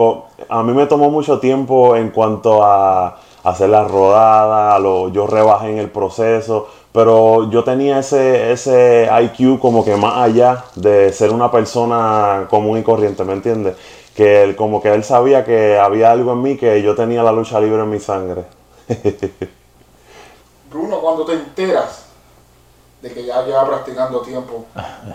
a 0.50 0.64
mí 0.64 0.74
me 0.74 0.88
tomó 0.88 1.12
mucho 1.12 1.40
tiempo 1.40 1.96
en 1.96 2.10
cuanto 2.10 2.64
a 2.64 3.20
hacer 3.44 3.70
la 3.70 3.84
rodada, 3.84 4.76
a 4.76 4.80
lo, 4.80 5.10
yo 5.10 5.28
rebajé 5.28 5.72
en 5.72 5.78
el 5.78 5.90
proceso, 5.90 6.68
pero 6.92 7.50
yo 7.52 7.64
tenía 7.64 8.00
ese, 8.00 8.52
ese 8.52 9.08
IQ 9.22 9.60
como 9.60 9.86
que 9.86 9.96
más 9.96 10.18
allá 10.18 10.66
de 10.76 11.14
ser 11.14 11.32
una 11.32 11.52
persona 11.52 12.48
común 12.50 12.80
y 12.80 12.84
corriente, 12.84 13.24
¿me 13.24 13.34
entiendes? 13.34 13.76
Que 14.20 14.44
él, 14.44 14.58
como 14.58 14.82
que 14.82 14.94
él 14.94 15.02
sabía 15.06 15.46
que 15.46 15.78
había 15.80 16.12
algo 16.12 16.34
en 16.34 16.42
mí, 16.42 16.58
que 16.58 16.82
yo 16.82 16.94
tenía 16.94 17.24
la 17.24 17.32
lucha 17.32 17.58
libre 17.62 17.82
en 17.84 17.90
mi 17.90 18.00
sangre. 18.02 18.44
Bruno, 20.70 21.00
cuando 21.00 21.24
te 21.24 21.32
enteras 21.34 22.04
de 23.02 23.12
que 23.14 23.24
ya 23.24 23.44
lleva 23.46 23.66
practicando 23.66 24.20
tiempo, 24.20 24.66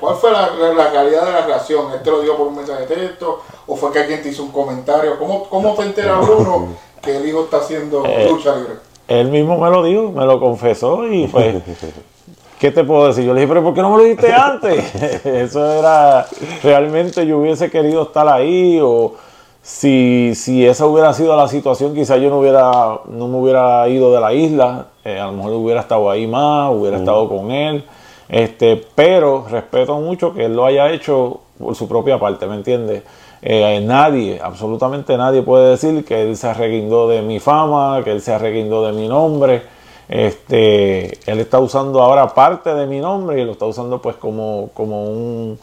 ¿cuál 0.00 0.16
fue 0.16 0.32
la, 0.32 0.49
la- 0.54 0.73
la 0.73 0.88
realidad 0.90 1.26
de 1.26 1.32
la 1.32 1.44
reacción? 1.46 1.92
¿Él 1.92 2.00
te 2.02 2.11
lo 2.11 2.23
dio 2.23 2.34
por 2.34 2.46
un 2.46 2.56
mensaje 2.56 2.87
de 2.87 2.96
texto? 2.96 3.42
¿O 3.66 3.76
fue 3.76 3.92
que 3.92 3.99
alguien 3.99 4.23
te 4.23 4.30
hizo 4.30 4.42
un 4.42 4.52
comentario? 4.52 5.18
¿Cómo, 5.18 5.50
cómo 5.50 5.75
te 5.75 5.82
entera 5.82 6.16
Bruno 6.20 6.68
que 7.02 7.18
el 7.18 7.28
hijo 7.28 7.44
está 7.44 7.58
haciendo 7.58 8.02
Eh, 8.06 8.26
lucha 8.30 8.56
libre? 8.56 8.76
Él 9.06 9.28
mismo 9.28 9.58
me 9.58 9.68
lo 9.68 9.82
dijo, 9.82 10.12
me 10.12 10.25
lo 10.25 10.40
confesó 10.40 11.06
y 11.06 11.26
pues, 11.28 11.56
¿qué 12.64 12.71
te 12.71 12.83
puedo 12.83 13.09
decir? 13.09 13.25
Yo 13.25 13.35
le 13.35 13.42
dije, 13.42 13.49
pero 13.49 13.62
¿por 13.62 13.75
qué 13.75 13.83
no 13.83 13.90
me 13.90 13.99
lo 13.99 14.04
dijiste 14.04 14.33
antes? 14.33 14.94
Eso 15.26 15.71
era, 15.71 16.25
realmente 16.62 17.26
yo 17.26 17.37
hubiese 17.37 17.71
querido 17.71 18.04
estar 18.04 18.26
ahí 18.26 18.80
o 18.83 19.12
si, 19.61 20.33
si 20.35 20.64
esa 20.64 20.87
hubiera 20.87 21.12
sido 21.12 21.37
la 21.37 21.47
situación, 21.47 21.92
quizás 21.94 22.23
yo 22.23 22.30
no 22.30 22.38
hubiera, 22.38 23.00
no 23.11 23.28
me 23.28 23.37
hubiera 23.37 23.87
ido 23.90 24.14
de 24.14 24.18
la 24.18 24.33
isla, 24.33 24.87
eh, 25.04 25.21
a 25.21 25.26
lo 25.26 25.33
mejor 25.33 25.52
hubiera 25.52 25.83
estado 25.83 26.11
ahí 26.11 26.26
más, 26.26 26.73
hubiera 26.73 26.97
estado 26.97 27.28
con 27.28 27.50
él, 27.50 27.85
este, 28.30 28.83
pero 28.94 29.44
respeto 29.47 30.00
mucho 30.00 30.33
que 30.33 30.47
él 30.47 30.56
lo 30.56 30.64
haya 30.64 30.90
hecho 30.90 31.40
por 31.59 31.75
su 31.75 31.87
propia 31.87 32.18
parte, 32.18 32.47
¿me 32.47 32.54
entiendes? 32.54 33.02
Eh, 33.42 33.83
nadie, 33.85 34.40
absolutamente 34.42 35.18
nadie 35.18 35.42
puede 35.42 35.73
decir 35.73 36.02
que 36.02 36.23
él 36.23 36.35
se 36.35 36.49
arreguindó 36.49 37.11
de 37.11 37.21
mi 37.21 37.40
fama, 37.40 38.00
que 38.02 38.12
él 38.12 38.23
se 38.23 38.33
arreguindó 38.33 38.87
de 38.87 38.92
mi 38.92 39.06
nombre. 39.06 39.74
Este, 40.08 41.18
él 41.30 41.40
está 41.40 41.58
usando 41.61 42.02
ahora 42.02 42.34
parte 42.34 42.75
de 42.75 42.87
mi 42.87 43.00
nombre 43.00 43.40
y 43.40 43.44
lo 43.44 43.52
está 43.52 43.66
usando 43.66 44.00
pues 44.02 44.16
como, 44.16 44.70
como 44.75 45.04
un 45.04 45.58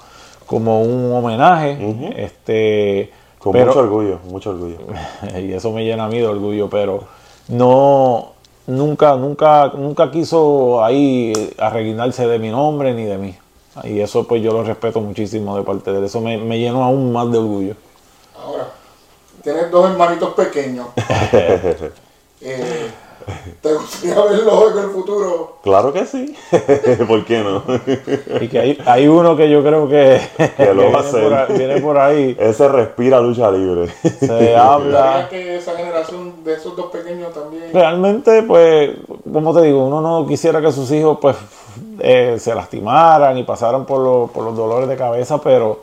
como 0.46 0.82
un 0.82 1.14
homenaje. 1.14 1.78
Este, 2.18 3.12
Con 3.40 3.54
pero- 3.54 3.68
mucho 3.68 3.80
orgullo, 3.80 4.20
mucho 4.26 4.50
orgullo. 4.50 4.78
y 5.40 5.54
eso 5.54 5.72
me 5.72 5.86
llena 5.86 6.06
a 6.06 6.08
mí 6.10 6.18
de 6.18 6.28
orgullo, 6.28 6.70
pero 6.70 7.04
no 7.48 8.34
nunca, 8.68 9.16
nunca, 9.16 9.72
nunca 9.76 10.12
quiso 10.12 10.84
ahí 10.84 11.54
arreguindarse 11.58 12.28
de 12.28 12.40
mi 12.40 12.50
nombre 12.50 12.94
ni 12.94 13.06
de 13.06 13.18
mí. 13.18 13.38
Y 13.86 14.02
eso 14.02 14.28
pues 14.28 14.42
yo 14.42 14.52
lo 14.52 14.64
respeto 14.64 15.00
muchísimo 15.00 15.56
de 15.56 15.64
parte 15.64 15.92
de 15.92 16.00
él. 16.00 16.04
Eso 16.04 16.20
me, 16.20 16.38
me 16.38 16.60
llenó 16.60 16.84
aún 16.84 17.14
más 17.14 17.32
de 17.32 17.38
orgullo. 17.38 17.76
Ahora, 18.38 18.68
tienes 19.42 19.72
dos 19.72 19.90
hermanitos 19.90 20.34
pequeños. 20.34 20.88
Eh, 22.44 22.90
¿Te 23.62 23.74
gustaría 23.74 24.16
verlos 24.24 24.72
en 24.72 24.84
el 24.84 24.90
futuro? 24.90 25.58
Claro 25.64 25.94
que 25.94 26.06
sí. 26.06 26.36
¿Por 27.08 27.26
qué 27.26 27.40
no? 27.44 27.64
Y 28.42 28.48
que 28.48 28.60
hay, 28.60 28.78
hay 28.86 29.08
uno 29.08 29.36
que 29.36 29.50
yo 29.50 29.62
creo 29.64 29.88
que, 29.88 30.20
Que 30.58 30.74
lo 30.74 30.92
va 30.92 31.00
a 31.00 31.04
viene, 31.04 31.22
por 31.22 31.34
ahí, 31.34 31.58
viene 31.58 31.82
por 31.82 31.98
ahí. 31.98 32.38
Ese 32.40 32.68
respira 32.68 33.20
lucha 33.20 33.52
libre. 33.52 33.88
Se 34.02 34.10
¿Gustaría 34.10 34.64
habla. 34.74 35.28
que 35.30 35.58
esa 35.58 35.76
generación 35.76 36.44
de 36.44 36.54
esos 36.56 36.76
dos 36.76 36.88
pequeños 36.88 37.34
también... 37.34 37.66
Realmente, 37.74 38.44
pues, 38.44 38.92
como 39.32 39.54
te 39.54 39.62
digo, 39.62 39.86
uno 39.86 40.02
no 40.02 40.28
quisiera 40.28 40.62
que 40.62 40.72
sus 40.72 40.92
hijos, 40.92 41.18
pues, 41.22 41.36
eh, 42.00 42.38
se 42.40 42.56
lastimaran 42.56 43.38
y 43.38 43.44
pasaran 43.44 43.86
por, 43.86 44.00
los- 44.00 44.32
por 44.32 44.44
los 44.44 44.56
dolores 44.58 44.90
de 44.90 44.96
cabeza, 44.98 45.40
pero 45.42 45.80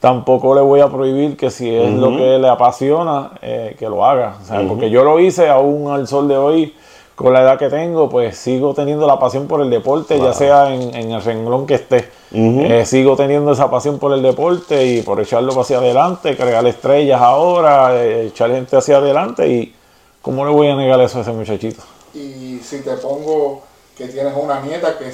tampoco 0.00 0.54
le 0.54 0.60
voy 0.60 0.80
a 0.80 0.88
prohibir 0.88 1.36
que 1.36 1.48
si 1.50 1.72
es 1.74 1.92
lo 1.92 2.08
que 2.16 2.36
le 2.38 2.48
apasiona, 2.48 3.30
eh, 3.40 3.76
que 3.78 3.88
lo 3.88 4.04
haga. 4.04 4.36
O 4.42 4.44
sea, 4.44 4.60
porque 4.68 4.90
yo 4.90 5.04
lo 5.04 5.20
hice 5.20 5.48
aún 5.48 5.90
al 5.92 6.08
sol 6.08 6.26
de 6.26 6.36
hoy, 6.36 6.74
con 7.22 7.32
la 7.32 7.42
edad 7.42 7.58
que 7.58 7.68
tengo, 7.68 8.08
pues 8.10 8.36
sigo 8.36 8.74
teniendo 8.74 9.06
la 9.06 9.18
pasión 9.18 9.46
por 9.46 9.60
el 9.60 9.70
deporte, 9.70 10.18
ya 10.18 10.32
sea 10.32 10.74
en, 10.74 10.94
en 10.94 11.12
el 11.12 11.22
renglón 11.22 11.66
que 11.66 11.74
esté. 11.74 12.10
Eh, 12.32 12.84
sigo 12.84 13.14
teniendo 13.16 13.52
esa 13.52 13.70
pasión 13.70 13.98
por 13.98 14.12
el 14.12 14.22
deporte 14.22 14.84
y 14.84 15.02
por 15.02 15.20
echarlo 15.20 15.58
hacia 15.60 15.78
adelante, 15.78 16.36
crear 16.36 16.66
estrellas 16.66 17.20
ahora, 17.20 17.94
eh, 18.02 18.26
echar 18.26 18.50
gente 18.50 18.76
hacia 18.76 18.96
adelante 18.96 19.46
y 19.48 19.74
¿cómo 20.20 20.44
le 20.44 20.50
voy 20.50 20.68
a 20.68 20.74
negar 20.74 21.00
eso 21.00 21.18
a 21.18 21.22
ese 21.22 21.32
muchachito? 21.32 21.82
Y 22.12 22.58
si 22.58 22.80
te 22.80 22.92
pongo 22.96 23.62
que 23.96 24.08
tienes 24.08 24.34
una 24.36 24.60
nieta 24.60 24.98
que 24.98 25.12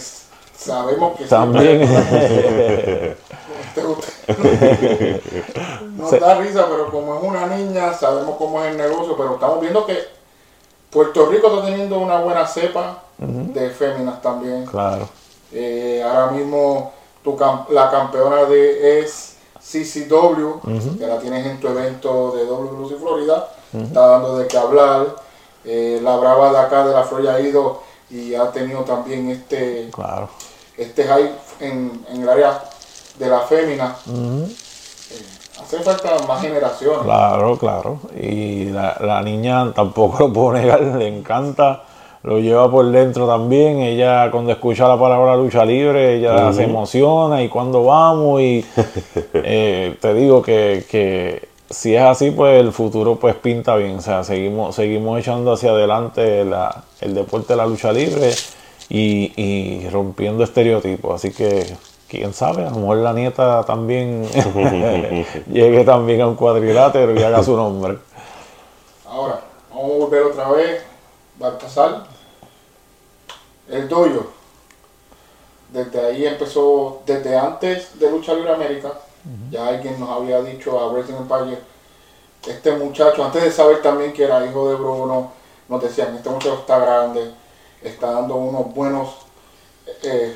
sabemos 0.56 1.18
que 1.18 1.24
También. 1.26 1.80
Nos 5.96 6.20
da 6.20 6.34
risa, 6.36 6.66
pero 6.70 6.90
como 6.90 7.16
es 7.16 7.22
una 7.22 7.46
niña, 7.46 7.92
sabemos 7.92 8.36
cómo 8.36 8.62
es 8.62 8.70
el 8.70 8.76
negocio, 8.78 9.16
pero 9.16 9.34
estamos 9.34 9.60
viendo 9.60 9.84
que 9.84 10.17
Puerto 10.90 11.26
Rico 11.26 11.48
está 11.48 11.66
teniendo 11.66 11.98
una 11.98 12.20
buena 12.20 12.46
cepa 12.46 13.02
de 13.18 13.70
féminas 13.70 14.22
también. 14.22 14.64
claro. 14.66 15.08
Eh, 15.52 16.02
ahora 16.06 16.30
mismo 16.32 16.92
tu 17.24 17.34
cam- 17.36 17.66
la 17.70 17.90
campeona 17.90 18.44
de 18.44 19.00
es 19.00 19.36
CCW, 19.60 20.60
que 20.98 21.06
la 21.06 21.18
tienes 21.18 21.46
en 21.46 21.58
tu 21.60 21.68
evento 21.68 22.32
de 22.36 22.44
WC 22.46 22.96
Florida, 22.98 23.48
está 23.72 24.06
dando 24.06 24.38
de 24.38 24.46
qué 24.46 24.56
hablar. 24.58 25.06
Eh, 25.64 26.00
la 26.02 26.16
brava 26.16 26.50
de 26.52 26.58
acá 26.58 26.86
de 26.86 26.94
la 26.94 27.02
Florida 27.04 27.34
ha 27.34 27.40
ido 27.40 27.82
y 28.10 28.34
ha 28.34 28.50
tenido 28.52 28.82
también 28.82 29.28
este, 29.30 29.90
Claro. 29.92 30.28
este 30.76 31.02
hype 31.04 31.34
en, 31.60 32.06
en 32.10 32.22
el 32.22 32.28
área 32.28 32.62
de 33.18 33.28
la 33.28 33.40
fémina. 33.40 33.96
Eh, 34.06 35.24
hace 35.68 35.80
falta 35.84 36.16
más 36.26 36.40
generaciones. 36.40 37.00
Claro, 37.02 37.56
claro. 37.58 37.98
Y 38.20 38.66
la, 38.66 38.96
la 39.00 39.22
niña 39.22 39.72
tampoco 39.74 40.16
lo 40.20 40.32
puedo 40.32 40.52
negar, 40.54 40.80
le 40.80 41.06
encanta, 41.08 41.82
lo 42.22 42.38
lleva 42.38 42.70
por 42.70 42.90
dentro 42.90 43.26
también. 43.26 43.80
Ella 43.80 44.30
cuando 44.30 44.50
escucha 44.52 44.88
la 44.88 44.98
palabra 44.98 45.36
lucha 45.36 45.64
libre, 45.64 46.16
ella 46.16 46.52
se 46.52 46.64
emociona 46.64 47.42
y 47.42 47.48
cuando 47.48 47.84
vamos 47.84 48.40
y 48.40 48.64
eh, 49.34 49.96
te 50.00 50.14
digo 50.14 50.42
que, 50.42 50.84
que 50.90 51.48
si 51.70 51.94
es 51.94 52.02
así, 52.02 52.30
pues 52.30 52.58
el 52.60 52.72
futuro 52.72 53.16
pues 53.16 53.34
pinta 53.34 53.76
bien. 53.76 53.98
O 53.98 54.00
sea, 54.02 54.24
seguimos, 54.24 54.74
seguimos 54.74 55.20
echando 55.20 55.52
hacia 55.52 55.70
adelante 55.70 56.44
la- 56.44 56.84
el 57.00 57.14
deporte 57.14 57.52
de 57.52 57.56
la 57.58 57.66
lucha 57.66 57.92
libre 57.92 58.30
y, 58.88 59.32
y 59.36 59.88
rompiendo 59.90 60.42
estereotipos. 60.44 61.14
Así 61.14 61.30
que 61.30 61.66
quién 62.08 62.32
sabe, 62.32 62.66
a 62.66 62.70
lo 62.70 62.76
mejor 62.76 62.96
la 62.98 63.12
nieta 63.12 63.64
también 63.64 64.26
llegue 65.46 65.84
también 65.84 66.22
a 66.22 66.26
un 66.26 66.36
cuadrilátero 66.36 67.14
y 67.14 67.22
haga 67.22 67.42
su 67.42 67.56
nombre. 67.56 67.98
Ahora, 69.06 69.40
vamos 69.70 69.98
volver 69.98 70.22
otra 70.22 70.50
vez, 70.50 70.82
Baltasar, 71.38 72.04
el 73.68 73.88
doyo. 73.88 74.26
Desde 75.72 76.06
ahí 76.06 76.26
empezó, 76.26 77.02
desde 77.04 77.36
antes 77.36 77.98
de 77.98 78.10
Lucha 78.10 78.32
Libre 78.32 78.54
América, 78.54 78.92
ya 79.50 79.66
alguien 79.68 80.00
nos 80.00 80.08
había 80.08 80.40
dicho 80.40 80.80
a 80.80 80.90
Wrestling 80.90 81.16
Empire, 81.16 81.58
este 82.46 82.72
muchacho, 82.72 83.22
antes 83.22 83.42
de 83.42 83.52
saber 83.52 83.82
también 83.82 84.14
que 84.14 84.24
era 84.24 84.46
hijo 84.46 84.70
de 84.70 84.76
Bruno, 84.76 85.32
nos 85.68 85.82
decían, 85.82 86.16
este 86.16 86.30
muchacho 86.30 86.60
está 86.60 86.78
grande, 86.78 87.30
está 87.82 88.12
dando 88.12 88.36
unos 88.36 88.74
buenos 88.74 89.08
eh, 90.02 90.34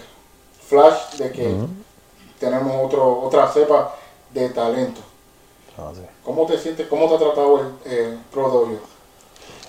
flash 0.66 1.16
de 1.18 1.32
que 1.32 1.54
tenemos 2.38 2.84
otro, 2.84 3.20
otra 3.22 3.48
cepa 3.48 3.94
de 4.30 4.48
talento. 4.50 5.00
Ah, 5.78 5.90
sí. 5.94 6.00
¿Cómo 6.24 6.46
te 6.46 6.58
sientes? 6.58 6.86
¿Cómo 6.88 7.08
te 7.08 7.14
ha 7.14 7.18
tratado 7.18 7.60
el, 7.84 7.92
el 7.92 8.18
Pro 8.32 8.48
Dojo? 8.48 8.78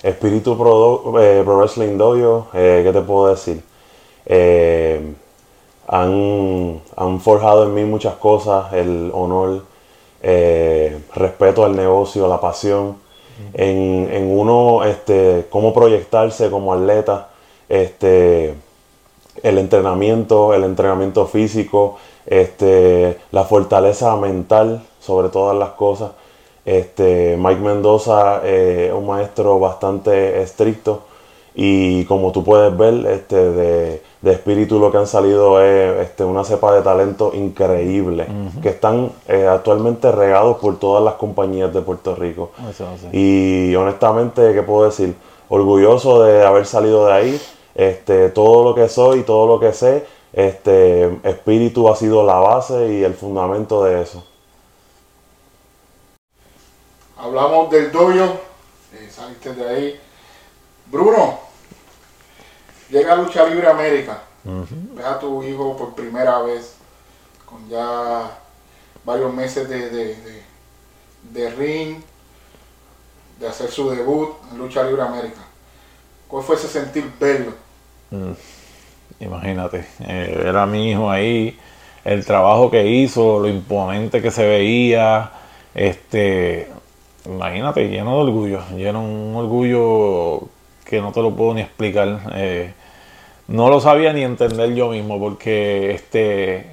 Espíritu 0.02 0.56
Pro, 0.56 1.02
Do- 1.04 1.20
eh, 1.20 1.42
Pro 1.44 1.58
Wrestling 1.58 1.96
Dojo, 1.96 2.48
eh, 2.52 2.82
¿qué 2.84 2.92
te 2.92 3.00
puedo 3.00 3.28
decir? 3.28 3.62
Eh, 4.26 5.14
han, 5.86 6.82
han 6.96 7.20
forjado 7.20 7.64
en 7.64 7.74
mí 7.74 7.84
muchas 7.84 8.14
cosas, 8.16 8.72
el 8.72 9.10
honor, 9.14 9.62
eh, 10.22 11.02
respeto 11.14 11.64
al 11.64 11.76
negocio, 11.76 12.26
la 12.28 12.40
pasión, 12.40 12.98
en, 13.52 14.08
en 14.12 14.38
uno, 14.38 14.84
este, 14.84 15.46
cómo 15.50 15.74
proyectarse 15.74 16.50
como 16.50 16.72
atleta, 16.72 17.28
este, 17.68 18.54
el 19.42 19.58
entrenamiento, 19.58 20.54
el 20.54 20.64
entrenamiento 20.64 21.26
físico, 21.26 21.96
este, 22.26 23.18
la 23.30 23.44
fortaleza 23.44 24.16
mental 24.16 24.82
sobre 25.00 25.28
todas 25.28 25.56
las 25.56 25.70
cosas. 25.70 26.12
Este, 26.64 27.36
Mike 27.38 27.60
Mendoza 27.60 28.46
es 28.46 28.92
un 28.92 29.06
maestro 29.06 29.58
bastante 29.58 30.40
estricto 30.40 31.02
y 31.54 32.04
como 32.06 32.32
tú 32.32 32.42
puedes 32.42 32.76
ver, 32.76 33.06
este, 33.06 33.36
de, 33.36 34.02
de 34.22 34.32
espíritu 34.32 34.80
lo 34.80 34.90
que 34.90 34.98
han 34.98 35.06
salido 35.06 35.62
es 35.62 36.00
este, 36.06 36.24
una 36.24 36.42
cepa 36.42 36.74
de 36.74 36.82
talento 36.82 37.30
increíble 37.32 38.26
que 38.60 38.70
están 38.70 39.12
eh, 39.28 39.46
actualmente 39.46 40.10
regados 40.10 40.56
por 40.56 40.78
todas 40.80 41.04
las 41.04 41.14
compañías 41.14 41.72
de 41.72 41.80
Puerto 41.80 42.16
Rico. 42.16 42.50
Eso. 42.68 42.86
Y 43.12 43.72
honestamente, 43.76 44.52
¿qué 44.52 44.62
puedo 44.62 44.86
decir? 44.86 45.14
Orgulloso 45.48 46.24
de 46.24 46.44
haber 46.44 46.66
salido 46.66 47.06
de 47.06 47.12
ahí. 47.12 47.40
Este, 47.74 48.30
todo 48.30 48.64
lo 48.64 48.74
que 48.74 48.88
soy, 48.88 49.22
todo 49.24 49.46
lo 49.46 49.60
que 49.60 49.72
sé, 49.72 50.06
este, 50.32 51.18
espíritu 51.28 51.88
ha 51.88 51.96
sido 51.96 52.24
la 52.24 52.34
base 52.36 52.92
y 52.92 53.02
el 53.04 53.14
fundamento 53.14 53.82
de 53.84 54.02
eso. 54.02 54.24
Hablamos 57.16 57.70
del 57.70 57.90
dojo, 57.92 58.40
eh, 58.92 59.08
saliste 59.10 59.54
de 59.54 59.68
ahí. 59.68 60.00
Bruno, 60.86 61.38
llega 62.90 63.12
a 63.12 63.16
Lucha 63.16 63.46
Libre 63.46 63.68
América. 63.68 64.22
Ves 64.94 65.04
a 65.06 65.18
tu 65.18 65.42
hijo 65.42 65.76
por 65.76 65.94
primera 65.94 66.40
vez, 66.42 66.74
con 67.46 67.68
ya 67.68 68.38
varios 69.04 69.32
meses 69.32 69.68
de, 69.68 69.90
de, 69.90 70.16
de- 70.16 70.44
de 71.32 71.50
ring, 71.50 72.02
de 73.40 73.48
hacer 73.48 73.70
su 73.70 73.88
debut 73.90 74.30
en 74.52 74.58
Lucha 74.58 74.82
Libre 74.84 75.02
América. 75.02 75.40
¿Cuál 76.28 76.44
fue 76.44 76.56
ese 76.56 76.68
sentir 76.68 77.10
verlo? 77.18 77.52
Imagínate, 79.20 79.84
eh, 80.06 80.40
ver 80.42 80.56
a 80.56 80.66
mi 80.66 80.90
hijo 80.90 81.10
ahí, 81.10 81.56
el 82.04 82.24
trabajo 82.26 82.70
que 82.70 82.86
hizo, 82.86 83.38
lo 83.38 83.48
imponente 83.48 84.20
que 84.20 84.30
se 84.30 84.46
veía, 84.46 85.30
este, 85.74 86.68
imagínate, 87.24 87.88
lleno 87.88 88.16
de 88.16 88.22
orgullo, 88.22 88.60
lleno 88.76 89.00
de 89.00 89.06
un 89.06 89.36
orgullo 89.36 90.48
que 90.84 91.00
no 91.00 91.12
te 91.12 91.22
lo 91.22 91.30
puedo 91.30 91.54
ni 91.54 91.62
explicar. 91.62 92.20
eh, 92.34 92.72
no 93.46 93.68
lo 93.68 93.78
sabía 93.80 94.12
ni 94.12 94.22
entender 94.22 94.74
yo 94.74 94.88
mismo, 94.88 95.18
porque 95.18 95.92
este, 95.92 96.66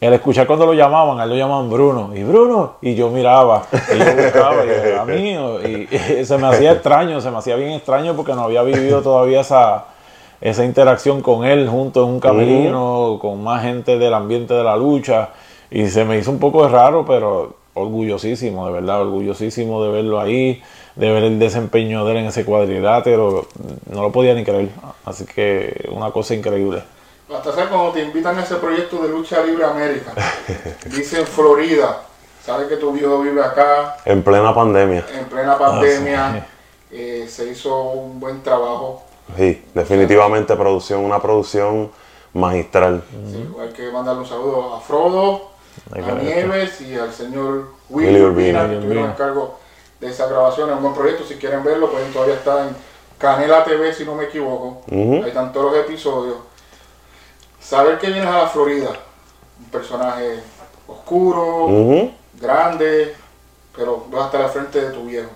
el 0.00 0.12
escuchar 0.12 0.46
cuando 0.46 0.66
lo 0.66 0.74
llamaban, 0.74 1.20
a 1.20 1.24
él 1.24 1.30
lo 1.30 1.36
llamaban 1.36 1.70
Bruno, 1.70 2.10
y 2.14 2.22
Bruno, 2.22 2.76
y 2.82 2.94
yo 2.94 3.10
miraba, 3.10 3.66
y 3.72 3.98
yo 3.98 4.16
buscaba, 4.16 4.64
y 4.64 4.68
era 4.68 5.04
mío, 5.04 5.60
y, 5.66 5.88
y 6.20 6.24
se 6.24 6.38
me 6.38 6.48
hacía 6.48 6.72
extraño, 6.72 7.20
se 7.20 7.30
me 7.30 7.38
hacía 7.38 7.56
bien 7.56 7.72
extraño 7.72 8.14
porque 8.16 8.32
no 8.32 8.42
había 8.42 8.62
vivido 8.62 9.02
todavía 9.02 9.40
esa, 9.42 9.84
esa 10.40 10.64
interacción 10.64 11.22
con 11.22 11.44
él 11.44 11.68
junto 11.68 12.04
en 12.04 12.10
un 12.10 12.20
camerino, 12.20 13.18
con 13.20 13.42
más 13.42 13.62
gente 13.62 13.98
del 13.98 14.14
ambiente 14.14 14.54
de 14.54 14.64
la 14.64 14.76
lucha, 14.76 15.30
y 15.70 15.88
se 15.88 16.04
me 16.04 16.18
hizo 16.18 16.30
un 16.30 16.38
poco 16.38 16.68
raro, 16.68 17.04
pero 17.06 17.56
orgullosísimo, 17.74 18.66
de 18.66 18.72
verdad, 18.72 19.02
orgullosísimo 19.02 19.82
de 19.84 19.90
verlo 19.90 20.20
ahí, 20.20 20.62
de 20.94 21.10
ver 21.10 21.24
el 21.24 21.38
desempeño 21.38 22.04
de 22.04 22.12
él 22.12 22.16
en 22.18 22.26
ese 22.26 22.44
cuadrilátero, 22.44 23.46
no 23.90 24.02
lo 24.02 24.12
podía 24.12 24.34
ni 24.34 24.44
creer, 24.44 24.70
así 25.04 25.24
que 25.26 25.88
una 25.92 26.10
cosa 26.10 26.34
increíble. 26.34 26.82
Hasta 27.34 27.52
ser 27.52 27.68
cuando 27.68 27.90
te 27.90 28.02
invitan 28.02 28.38
a 28.38 28.42
ese 28.42 28.54
proyecto 28.56 29.02
de 29.02 29.08
Lucha 29.08 29.42
Libre 29.42 29.64
América, 29.64 30.12
dicen 30.86 31.26
Florida, 31.26 32.02
sabes 32.44 32.68
que 32.68 32.76
tu 32.76 32.96
hijo 32.96 33.20
vive 33.20 33.42
acá, 33.42 33.96
En 34.04 34.22
plena 34.22 34.54
pandemia. 34.54 35.04
en 35.12 35.24
plena 35.26 35.58
pandemia, 35.58 36.46
eh, 36.90 37.26
se 37.28 37.50
hizo 37.50 37.90
un 37.90 38.20
buen 38.20 38.42
trabajo. 38.42 39.02
Sí, 39.36 39.64
definitivamente 39.74 40.54
producción, 40.54 41.04
una 41.04 41.20
producción 41.20 41.90
magistral. 42.32 43.02
Sí, 43.30 43.48
hay 43.60 43.68
que 43.70 43.90
mandarle 43.90 44.22
un 44.22 44.28
saludo 44.28 44.74
a 44.74 44.80
Frodo, 44.80 45.50
a 45.92 45.98
Nieves 45.98 46.80
y 46.80 46.94
al 46.94 47.12
señor 47.12 47.72
Willy 47.88 48.08
Willy 48.08 48.20
Urbina. 48.22 48.60
Urbina, 48.62 48.68
que 48.68 48.74
estuvieron 48.76 49.10
a 49.10 49.16
cargo 49.16 49.58
de 50.00 50.08
esa 50.08 50.26
grabación. 50.26 50.70
Es 50.70 50.76
un 50.76 50.82
buen 50.82 50.94
proyecto. 50.94 51.24
Si 51.24 51.34
quieren 51.36 51.64
verlo, 51.64 51.90
pueden 51.90 52.12
todavía 52.12 52.34
estar 52.34 52.68
en 52.68 52.76
Canela 53.18 53.64
TV, 53.64 53.92
si 53.92 54.04
no 54.04 54.14
me 54.14 54.24
equivoco. 54.24 54.82
Ujú. 54.90 55.22
Ahí 55.22 55.28
están 55.28 55.52
todos 55.52 55.72
los 55.72 55.84
episodios. 55.84 56.36
Saber 57.60 57.98
que 57.98 58.08
vienes 58.08 58.26
a 58.28 58.42
la 58.42 58.48
Florida, 58.48 58.90
un 59.58 59.70
personaje 59.70 60.40
oscuro, 60.86 62.10
grande, 62.40 63.14
pero 63.74 64.06
vas 64.10 64.22
a 64.22 64.26
estar 64.26 64.42
al 64.42 64.50
frente 64.50 64.80
de 64.80 64.90
tu 64.90 65.06
viejo. 65.06 65.30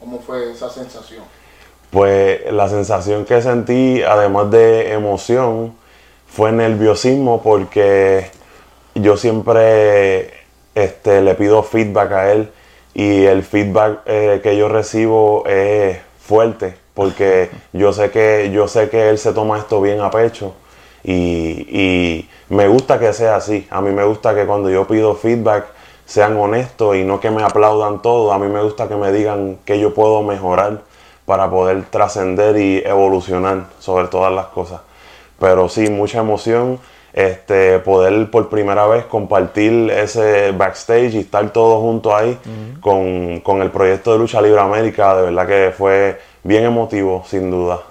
¿Cómo 0.00 0.18
fue 0.20 0.52
esa 0.52 0.68
sensación? 0.68 1.22
Pues 1.90 2.52
la 2.52 2.68
sensación 2.68 3.24
que 3.24 3.40
sentí, 3.40 4.02
además 4.02 4.50
de 4.50 4.92
emoción, 4.92 5.74
fue 6.26 6.52
nerviosismo 6.52 7.42
porque 7.42 8.30
yo 8.94 9.16
siempre 9.16 10.30
este, 10.74 11.22
le 11.22 11.34
pido 11.34 11.62
feedback 11.62 12.12
a 12.12 12.32
él 12.32 12.50
y 12.94 13.24
el 13.24 13.42
feedback 13.42 14.00
eh, 14.06 14.40
que 14.42 14.56
yo 14.56 14.68
recibo 14.68 15.46
es 15.46 15.98
fuerte 16.20 16.76
porque 16.94 17.48
yo 17.72 17.92
sé 17.92 18.10
que 18.10 18.50
yo 18.52 18.68
sé 18.68 18.90
que 18.90 19.08
él 19.08 19.18
se 19.18 19.32
toma 19.32 19.58
esto 19.58 19.80
bien 19.80 20.00
a 20.00 20.10
pecho 20.10 20.54
y, 21.04 21.12
y 21.12 22.28
me 22.48 22.66
gusta 22.66 22.98
que 22.98 23.12
sea 23.12 23.36
así. 23.36 23.66
A 23.70 23.80
mí 23.80 23.92
me 23.92 24.04
gusta 24.04 24.34
que 24.34 24.44
cuando 24.46 24.68
yo 24.68 24.86
pido 24.86 25.14
feedback 25.14 25.66
sean 26.04 26.36
honestos 26.36 26.96
y 26.96 27.04
no 27.04 27.20
que 27.20 27.30
me 27.30 27.42
aplaudan 27.42 28.02
todo. 28.02 28.32
A 28.32 28.38
mí 28.38 28.48
me 28.48 28.62
gusta 28.62 28.88
que 28.88 28.96
me 28.96 29.12
digan 29.12 29.58
que 29.64 29.78
yo 29.78 29.94
puedo 29.94 30.22
mejorar 30.22 30.82
para 31.28 31.50
poder 31.50 31.84
trascender 31.90 32.56
y 32.56 32.78
evolucionar 32.78 33.66
sobre 33.80 34.08
todas 34.08 34.32
las 34.32 34.46
cosas. 34.46 34.80
Pero 35.38 35.68
sí, 35.68 35.90
mucha 35.90 36.20
emoción, 36.20 36.80
este, 37.12 37.80
poder 37.80 38.30
por 38.30 38.48
primera 38.48 38.86
vez 38.86 39.04
compartir 39.04 39.90
ese 39.90 40.52
backstage 40.52 41.12
y 41.12 41.18
estar 41.18 41.52
todos 41.52 41.82
juntos 41.82 42.14
ahí 42.14 42.38
con, 42.80 43.40
con 43.40 43.60
el 43.60 43.70
proyecto 43.70 44.12
de 44.12 44.20
Lucha 44.20 44.40
Libre 44.40 44.58
América, 44.58 45.14
de 45.16 45.22
verdad 45.24 45.46
que 45.46 45.74
fue 45.76 46.18
bien 46.44 46.64
emotivo, 46.64 47.22
sin 47.28 47.50
duda. 47.50 47.82